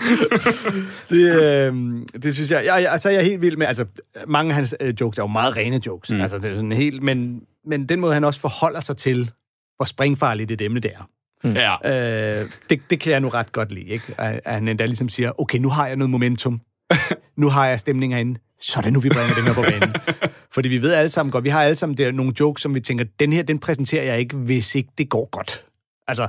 [1.11, 1.75] det, øh,
[2.23, 3.85] det synes jeg, jeg, jeg, altså, jeg er helt vild med, altså
[4.29, 6.21] mange af hans øh, jokes er jo meget rene jokes, mm.
[6.21, 9.31] altså det er sådan helt, men, men den måde, han også forholder sig til,
[9.77, 11.09] hvor springfarligt et emne det er.
[11.55, 12.41] Ja.
[12.41, 14.15] Øh, det, det kan jeg nu ret godt lide, ikke?
[14.19, 16.61] At, at han endda ligesom siger, okay, nu har jeg noget momentum.
[17.37, 18.41] Nu har jeg stemning herinde.
[18.61, 19.95] Så er det nu, vi bringer det her på banen.
[20.55, 22.81] Fordi vi ved alle sammen godt, vi har alle sammen der nogle jokes, som vi
[22.81, 25.65] tænker, den her, den præsenterer jeg ikke, hvis ikke det går godt.
[26.09, 26.29] Altså,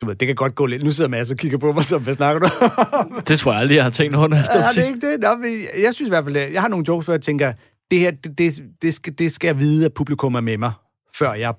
[0.00, 0.84] du ved, det kan godt gå lidt.
[0.84, 2.48] Nu sidder Mads og kigger på mig, som, hvad snakker du?
[3.28, 5.12] Det tror jeg aldrig, jeg har tænkt over, når jeg står Er og det ikke
[5.12, 5.20] det?
[5.20, 5.52] Nå, men
[5.84, 7.52] jeg synes i hvert fald, jeg har nogle jokes, hvor jeg tænker,
[7.90, 10.72] det her, det, det, det, skal, det skal jeg vide, at publikum er med mig,
[11.14, 11.54] før jeg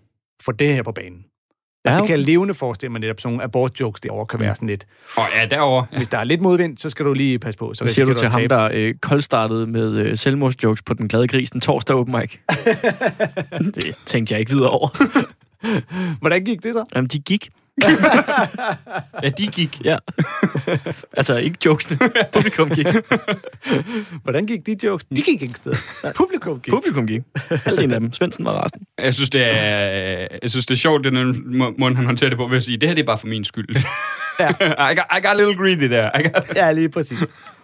[0.45, 1.25] får det her på banen.
[1.85, 4.67] Ja, Det kan jeg levende forestille mig netop sådan nogle abort-jokes derovre kan være sådan
[4.67, 4.85] lidt.
[5.17, 5.85] Og ja, derovre.
[5.91, 5.97] Ja.
[5.97, 7.73] Hvis der er lidt modvind, så skal du lige passe på.
[7.73, 8.53] Så siger du til ham, tabe.
[8.53, 12.37] der øh, koldstartede med øh, selvmordsjokes på Den Glade Gris den torsdag open mic.
[13.75, 14.89] det tænkte jeg ikke videre over.
[16.21, 16.85] Hvordan gik det så?
[16.95, 17.49] Jamen, de gik.
[19.23, 19.81] ja, de gik.
[19.85, 19.97] Ja.
[21.17, 21.99] altså, ikke jokesene.
[22.33, 22.87] Publikum gik.
[24.23, 25.05] Hvordan gik de jokes?
[25.15, 25.73] De gik ikke sted.
[26.15, 26.73] Publikum gik.
[26.73, 27.21] Publikum gik.
[27.49, 28.11] Halvdelen af dem.
[28.11, 28.81] Svendsen var resten.
[29.03, 32.37] Jeg synes, det er, jeg synes, det er sjovt, den må- måde, han håndterer det
[32.37, 33.75] på, ved at sige, det her det er bare for min skyld.
[34.39, 34.49] Ja.
[34.91, 36.11] I, got, I got a little greedy there.
[36.19, 36.43] I got...
[36.55, 37.19] Ja, lige præcis.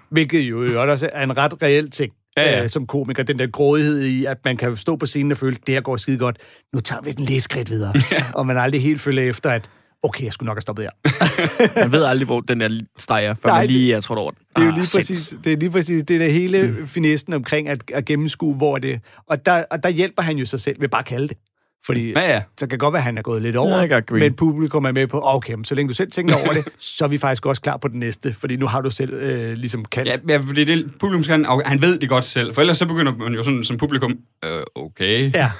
[0.09, 2.13] Hvilket jo også er en ret reel ting.
[2.37, 2.63] Ja, ja.
[2.63, 5.55] øh, som komiker, den der grådighed i, at man kan stå på scenen og føle,
[5.67, 6.37] det her går skide godt,
[6.73, 7.93] nu tager vi den lige skridt videre.
[8.11, 8.23] Ja.
[8.33, 9.69] Og man aldrig helt føler efter, at
[10.05, 11.79] okay, jeg skulle nok have stoppet her.
[11.83, 14.31] Man ved aldrig, hvor den der steg er, før Nej, man lige er trådt over
[14.31, 14.39] den.
[14.55, 16.87] Det er jo Ah, lige præcis, det er lige præcis det der hele mm.
[16.87, 20.59] finessen omkring at, at gennemskue, hvor det og der, og der hjælper han jo sig
[20.59, 21.37] selv ved bare at kalde det.
[21.85, 22.41] Fordi Ja, ja.
[22.59, 24.19] så kan det godt være, at han er gået lidt over, green.
[24.19, 27.03] men publikum er med på, okay, men så længe du selv tænker over det, så
[27.03, 29.85] er vi faktisk også klar på den næste, fordi nu har du selv øh, ligesom
[29.85, 30.09] kaldt.
[30.09, 32.85] Ja, ja, fordi det, publikum skal, han, han ved det godt selv, for ellers så
[32.85, 35.33] begynder man jo sådan som publikum, øh, okay.
[35.33, 35.51] ja.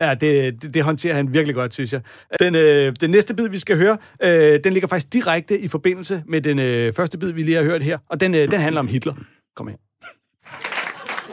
[0.00, 2.00] Ja, det, det, det håndterer han virkelig godt, synes jeg.
[2.40, 6.22] Den, øh, den næste bid, vi skal høre, øh, den ligger faktisk direkte i forbindelse
[6.28, 8.80] med den øh, første bid, vi lige har hørt her, og den, øh, den handler
[8.80, 9.14] om Hitler.
[9.56, 9.76] Kom her.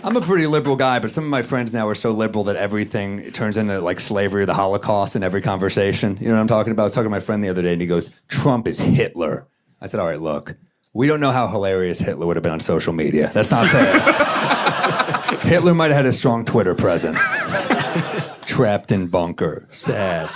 [0.04, 2.56] I'm a pretty liberal guy, but some of my friends now are so liberal that
[2.56, 6.18] everything turns into like slavery or the Holocaust in every conversation.
[6.20, 6.82] You know what I'm talking about?
[6.82, 9.48] I was talking to my friend the other day, and he goes, Trump is Hitler.
[9.80, 10.56] I said, All right, look,
[10.92, 13.30] we don't know how hilarious Hitler would have been on social media.
[13.32, 14.00] That's not fair.
[15.52, 17.22] Hitler might have had a strong Twitter presence.
[18.52, 19.66] Trapped in bunker.
[19.72, 20.30] Sad.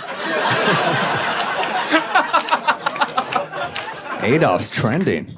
[4.22, 5.36] Adolf's trending.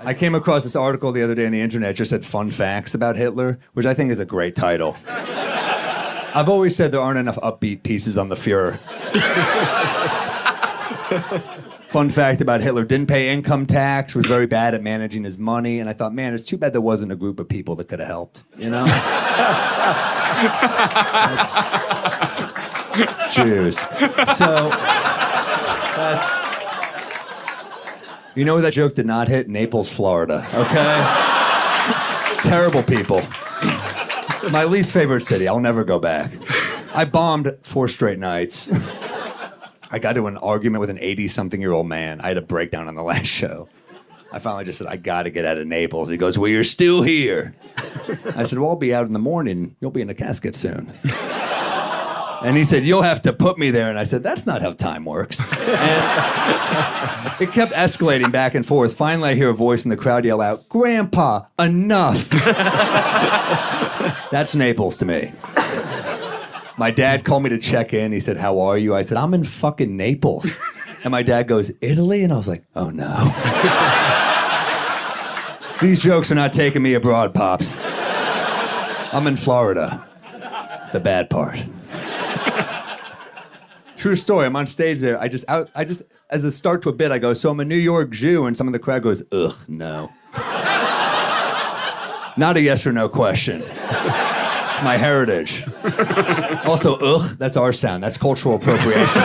[0.00, 2.94] I came across this article the other day on the internet just said fun facts
[2.94, 4.96] about Hitler, which I think is a great title.
[5.06, 8.80] I've always said there aren't enough upbeat pieces on the Fuhrer.
[11.96, 15.80] Fun fact about Hitler didn't pay income tax, was very bad at managing his money,
[15.80, 18.00] and I thought, man, it's too bad there wasn't a group of people that could
[18.00, 18.84] have helped, you know?
[23.30, 23.78] Jews.
[24.36, 24.68] So
[25.96, 26.28] that's
[28.34, 29.48] you know that joke did not hit?
[29.48, 30.46] Naples, Florida.
[30.52, 32.42] Okay?
[32.42, 33.22] Terrible people.
[34.50, 35.48] My least favorite city.
[35.48, 36.30] I'll never go back.
[36.94, 38.68] I bombed four straight nights.
[39.90, 42.20] I got into an argument with an 80 something year old man.
[42.20, 43.68] I had a breakdown on the last show.
[44.32, 46.08] I finally just said, I got to get out of Naples.
[46.08, 47.54] He goes, Well, you're still here.
[48.34, 49.76] I said, Well, I'll be out in the morning.
[49.80, 50.92] You'll be in a casket soon.
[52.42, 53.88] And he said, You'll have to put me there.
[53.88, 55.40] And I said, That's not how time works.
[55.40, 55.48] And
[57.40, 58.94] it kept escalating back and forth.
[58.94, 62.28] Finally, I hear a voice in the crowd yell out, Grandpa, enough.
[64.30, 65.32] That's Naples to me.
[66.78, 68.12] My dad called me to check in.
[68.12, 68.94] He said, How are you?
[68.94, 70.58] I said, I'm in fucking Naples.
[71.02, 72.22] And my dad goes, Italy?
[72.24, 73.06] And I was like, Oh no.
[75.80, 77.78] These jokes are not taking me abroad, Pops.
[79.12, 80.06] I'm in Florida.
[80.92, 81.64] The bad part.
[83.96, 84.46] True story.
[84.46, 85.20] I'm on stage there.
[85.20, 85.70] I just out.
[85.74, 87.34] I just as a start to a bit, I go.
[87.34, 90.10] So I'm a New York Jew, and some of the crowd goes, "Ugh, no."
[92.36, 93.62] Not a yes or no question.
[94.76, 95.64] It's my heritage.
[96.70, 98.04] also, ugh, that's our sound.
[98.04, 99.22] That's cultural appropriation.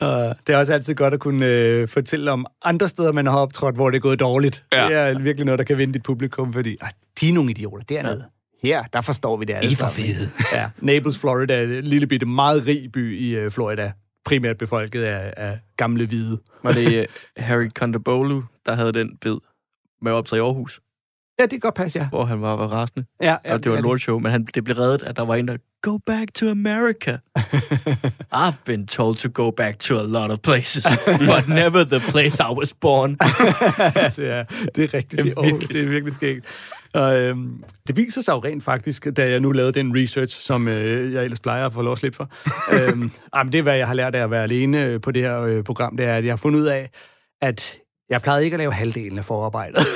[0.00, 3.38] Og det er også altid godt at kunne øh, fortælle om andre steder, man har
[3.38, 4.64] optrådt, hvor det er gået dårligt.
[4.72, 4.86] Ja.
[4.86, 6.88] Det er virkelig noget, der kan vinde dit publikum, fordi ah,
[7.20, 8.24] de er nogle idioter dernede.
[8.62, 10.30] Her, der forstår vi det alle I er for fede.
[10.52, 13.92] Ja, Naples, Florida er en lille bitte, meget rig by i øh, Florida.
[14.24, 16.38] Primært befolket af, af gamle hvide.
[16.62, 17.06] Var det øh,
[17.36, 19.36] Harry Kondabolu, der havde den bid
[20.02, 20.80] med optræde i Aarhus,
[21.38, 22.08] Ja, det kan godt passe, ja.
[22.08, 23.06] hvor han var, var rasende.
[23.22, 25.34] ja, Ja, og det var et lortshow, men han, det blev reddet, at der var
[25.34, 27.18] en, der Go back to America.
[28.46, 32.40] I've been told to go back to a lot of places, but never the place
[32.40, 33.10] I was born.
[33.78, 34.44] ja, det er,
[34.74, 35.22] det er rigtigt.
[35.22, 36.46] Det er, det er virkelig skægt.
[36.94, 40.68] Og, øhm, det viser sig jo rent faktisk, da jeg nu lavede den research, som
[40.68, 42.30] øh, jeg ellers plejer at få lov at slippe for.
[42.74, 45.22] øhm, men det er, hvad jeg har lært af at være alene øh, på det
[45.22, 46.90] her øh, program, det er, at jeg har fundet ud af,
[47.42, 47.78] at
[48.10, 49.78] jeg plejede ikke at lave halvdelen af forarbejdet.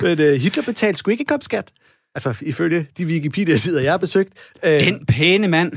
[0.02, 1.72] men øh, Hitler betalte sgu ikke komskat.
[2.16, 4.28] Altså, ifølge de Wikipedia-sider, jeg har besøgt.
[4.64, 5.72] Øh, Den pæne mand.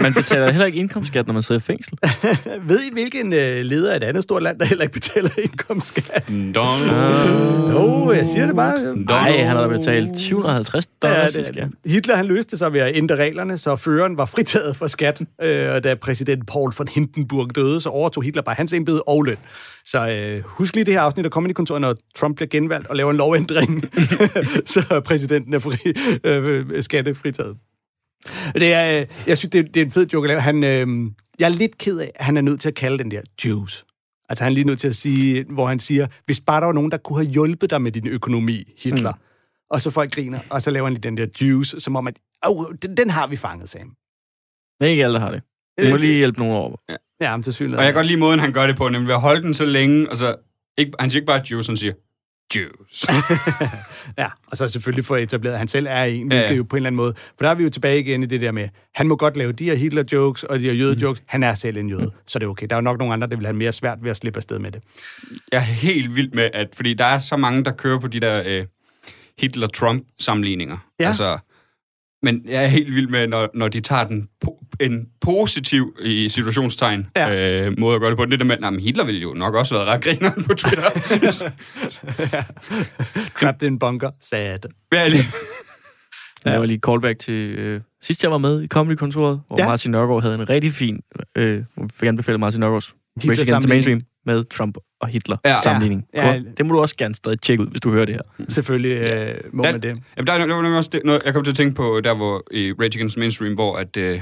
[0.00, 1.92] Man betaler heller ikke indkomstskat, når man sidder i fængsel.
[2.68, 6.28] ved I, hvilken øh, leder af et andet stort land, der heller ikke betaler indkomstskat?
[6.54, 7.70] Donald.
[7.72, 8.96] Jo, jeg siger det bare.
[8.96, 11.68] Nej, han har da betalt 750 Ja, dollars det i er skat.
[11.86, 15.26] Hitler han løste sig ved at ændre reglerne, så føreren var fritaget for skatten.
[15.42, 19.22] Øh, og da præsident Paul von Hindenburg døde, så overtog Hitler bare hans embede og
[19.22, 19.36] løn.
[19.84, 23.10] Så øh, husk lige det her afsnit af Comedy-kontoret, når Trump bliver genvalgt og laver
[23.10, 23.82] en lovændring,
[24.74, 25.92] så præsidenten er fri,
[26.24, 27.56] øh, skattefritaget.
[28.54, 30.40] Det er, øh, jeg synes, det er, det er en fed joke at lave.
[30.40, 33.10] Han, øh, jeg er lidt ked af, at han er nødt til at kalde den
[33.10, 33.84] der Jews.
[34.28, 36.72] Altså han er lige nødt til at sige, hvor han siger, hvis bare der var
[36.72, 39.12] nogen, der kunne have hjulpet dig med din økonomi, Hitler.
[39.12, 39.20] Mm.
[39.70, 42.14] Og så folk griner, og så laver han lige den der Jews, som om, at
[42.42, 43.94] oh, den, den har vi fanget, Sam.
[44.80, 45.42] Det er ikke alle, der har det.
[45.84, 46.76] Du må lige hjælpe nogen over.
[47.20, 47.78] Ja, men til synligheden.
[47.78, 49.54] Og jeg kan godt lide måden, han gør det på, nemlig ved at holde den
[49.54, 50.36] så længe, og så...
[50.78, 51.92] Ikke, han siger ikke bare juice, han siger
[52.56, 53.06] juice.
[54.18, 56.56] Ja, og så selvfølgelig få etableret, at han selv er en, Ja, hvilket ja.
[56.56, 57.14] jo på en eller anden måde...
[57.14, 59.52] For der er vi jo tilbage igen i det der med, han må godt lave
[59.52, 61.22] de her Hitler-jokes og de her jøde-jokes.
[61.26, 62.66] Han er selv en jøde, så det er okay.
[62.70, 64.58] Der er jo nok nogle andre, der vil have mere svært ved at slippe afsted
[64.58, 64.82] med det.
[65.52, 66.68] Jeg er helt vild med, at...
[66.74, 68.66] Fordi der er så mange, der kører på de der øh,
[69.38, 70.76] Hitler-Trump-sammenligninger.
[71.00, 71.08] Ja.
[71.08, 71.38] Altså,
[72.22, 74.28] men jeg er helt vild med, når, når de tager den
[74.80, 77.64] en positiv i situationstegn Ja.
[77.66, 78.24] øh, måde at gøre det på.
[78.24, 80.90] Det der med, at Hitler ville jo nok også have været ret grineren på Twitter.
[83.40, 84.58] Trapped in bunker, sad.
[84.92, 85.24] ja, lige.
[86.44, 86.50] Ja.
[86.50, 89.62] Jeg var lige callback til øh, sidst jeg var med i Comedy-kontoret, hvor Ja.
[89.64, 89.68] ja.
[89.68, 91.00] Martin Nørgaard havde en rigtig fin,
[91.36, 92.94] øh, hvor vi fik anbefalet Martin Nørgaards
[93.28, 93.68] Race Against.
[93.68, 94.00] Mainstream.
[94.26, 95.50] med Trump og Hitler Ja.
[95.50, 95.56] ja.
[95.62, 96.06] sammenligning.
[96.14, 96.26] Ja.
[96.28, 96.32] Ja.
[96.34, 96.40] Ja.
[96.58, 98.44] Det må du også gerne stadig tjekke ud, hvis du hører det her.
[98.48, 99.72] Selvfølgelig øh, må Ja.
[99.72, 99.88] man det.
[99.88, 102.14] Jamen, der, er- der var også det, noget, jeg kom til at tænke på, der
[102.14, 104.20] hvor i Rage Against Mainstream, hvor at, øh,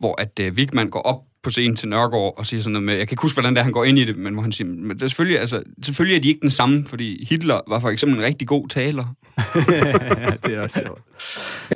[0.00, 2.94] hvor at øh, Vigman går op på scenen til Nørgaard og siger sådan noget med,
[2.94, 4.52] jeg kan ikke huske, hvordan det er, han går ind i det, men hvor han
[4.52, 7.80] siger, men det er selvfølgelig, altså, selvfølgelig er de ikke den samme, fordi Hitler var
[7.80, 9.04] for eksempel en rigtig god taler.
[10.46, 11.00] det er også sjovt.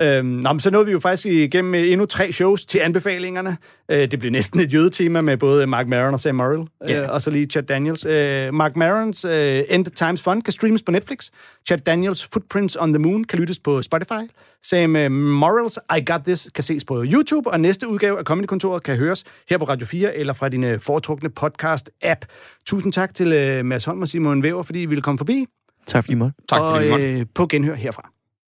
[0.01, 3.57] øhm, nå, men så nåede vi jo faktisk igennem endnu tre shows til anbefalingerne.
[3.91, 7.01] Øh, det blev næsten et jødetema med både Mark Maron og Sam Morrill, Ja.
[7.03, 8.05] øh, og så lige Chad Daniels.
[8.05, 11.29] Øh, Mark Marons øh, End Times Fun kan streames på Netflix.
[11.67, 14.23] Chad Daniels Footprints on the Moon kan lyttes på Spotify.
[14.69, 18.97] Sam Morrills I Got This kan ses på YouTube, og næste udgave af Comedy-kontoret kan
[18.97, 22.19] høres her på Radio 4 eller fra din øh, foretrukne podcast-app.
[22.65, 25.45] Tusind tak til øh, Mads Holm og Simon Væver, fordi I ville komme forbi.
[25.87, 26.35] Tak fordi I måtte.
[26.49, 27.19] Tak for og det, måtte.
[27.19, 28.14] øh, på genhør herfra.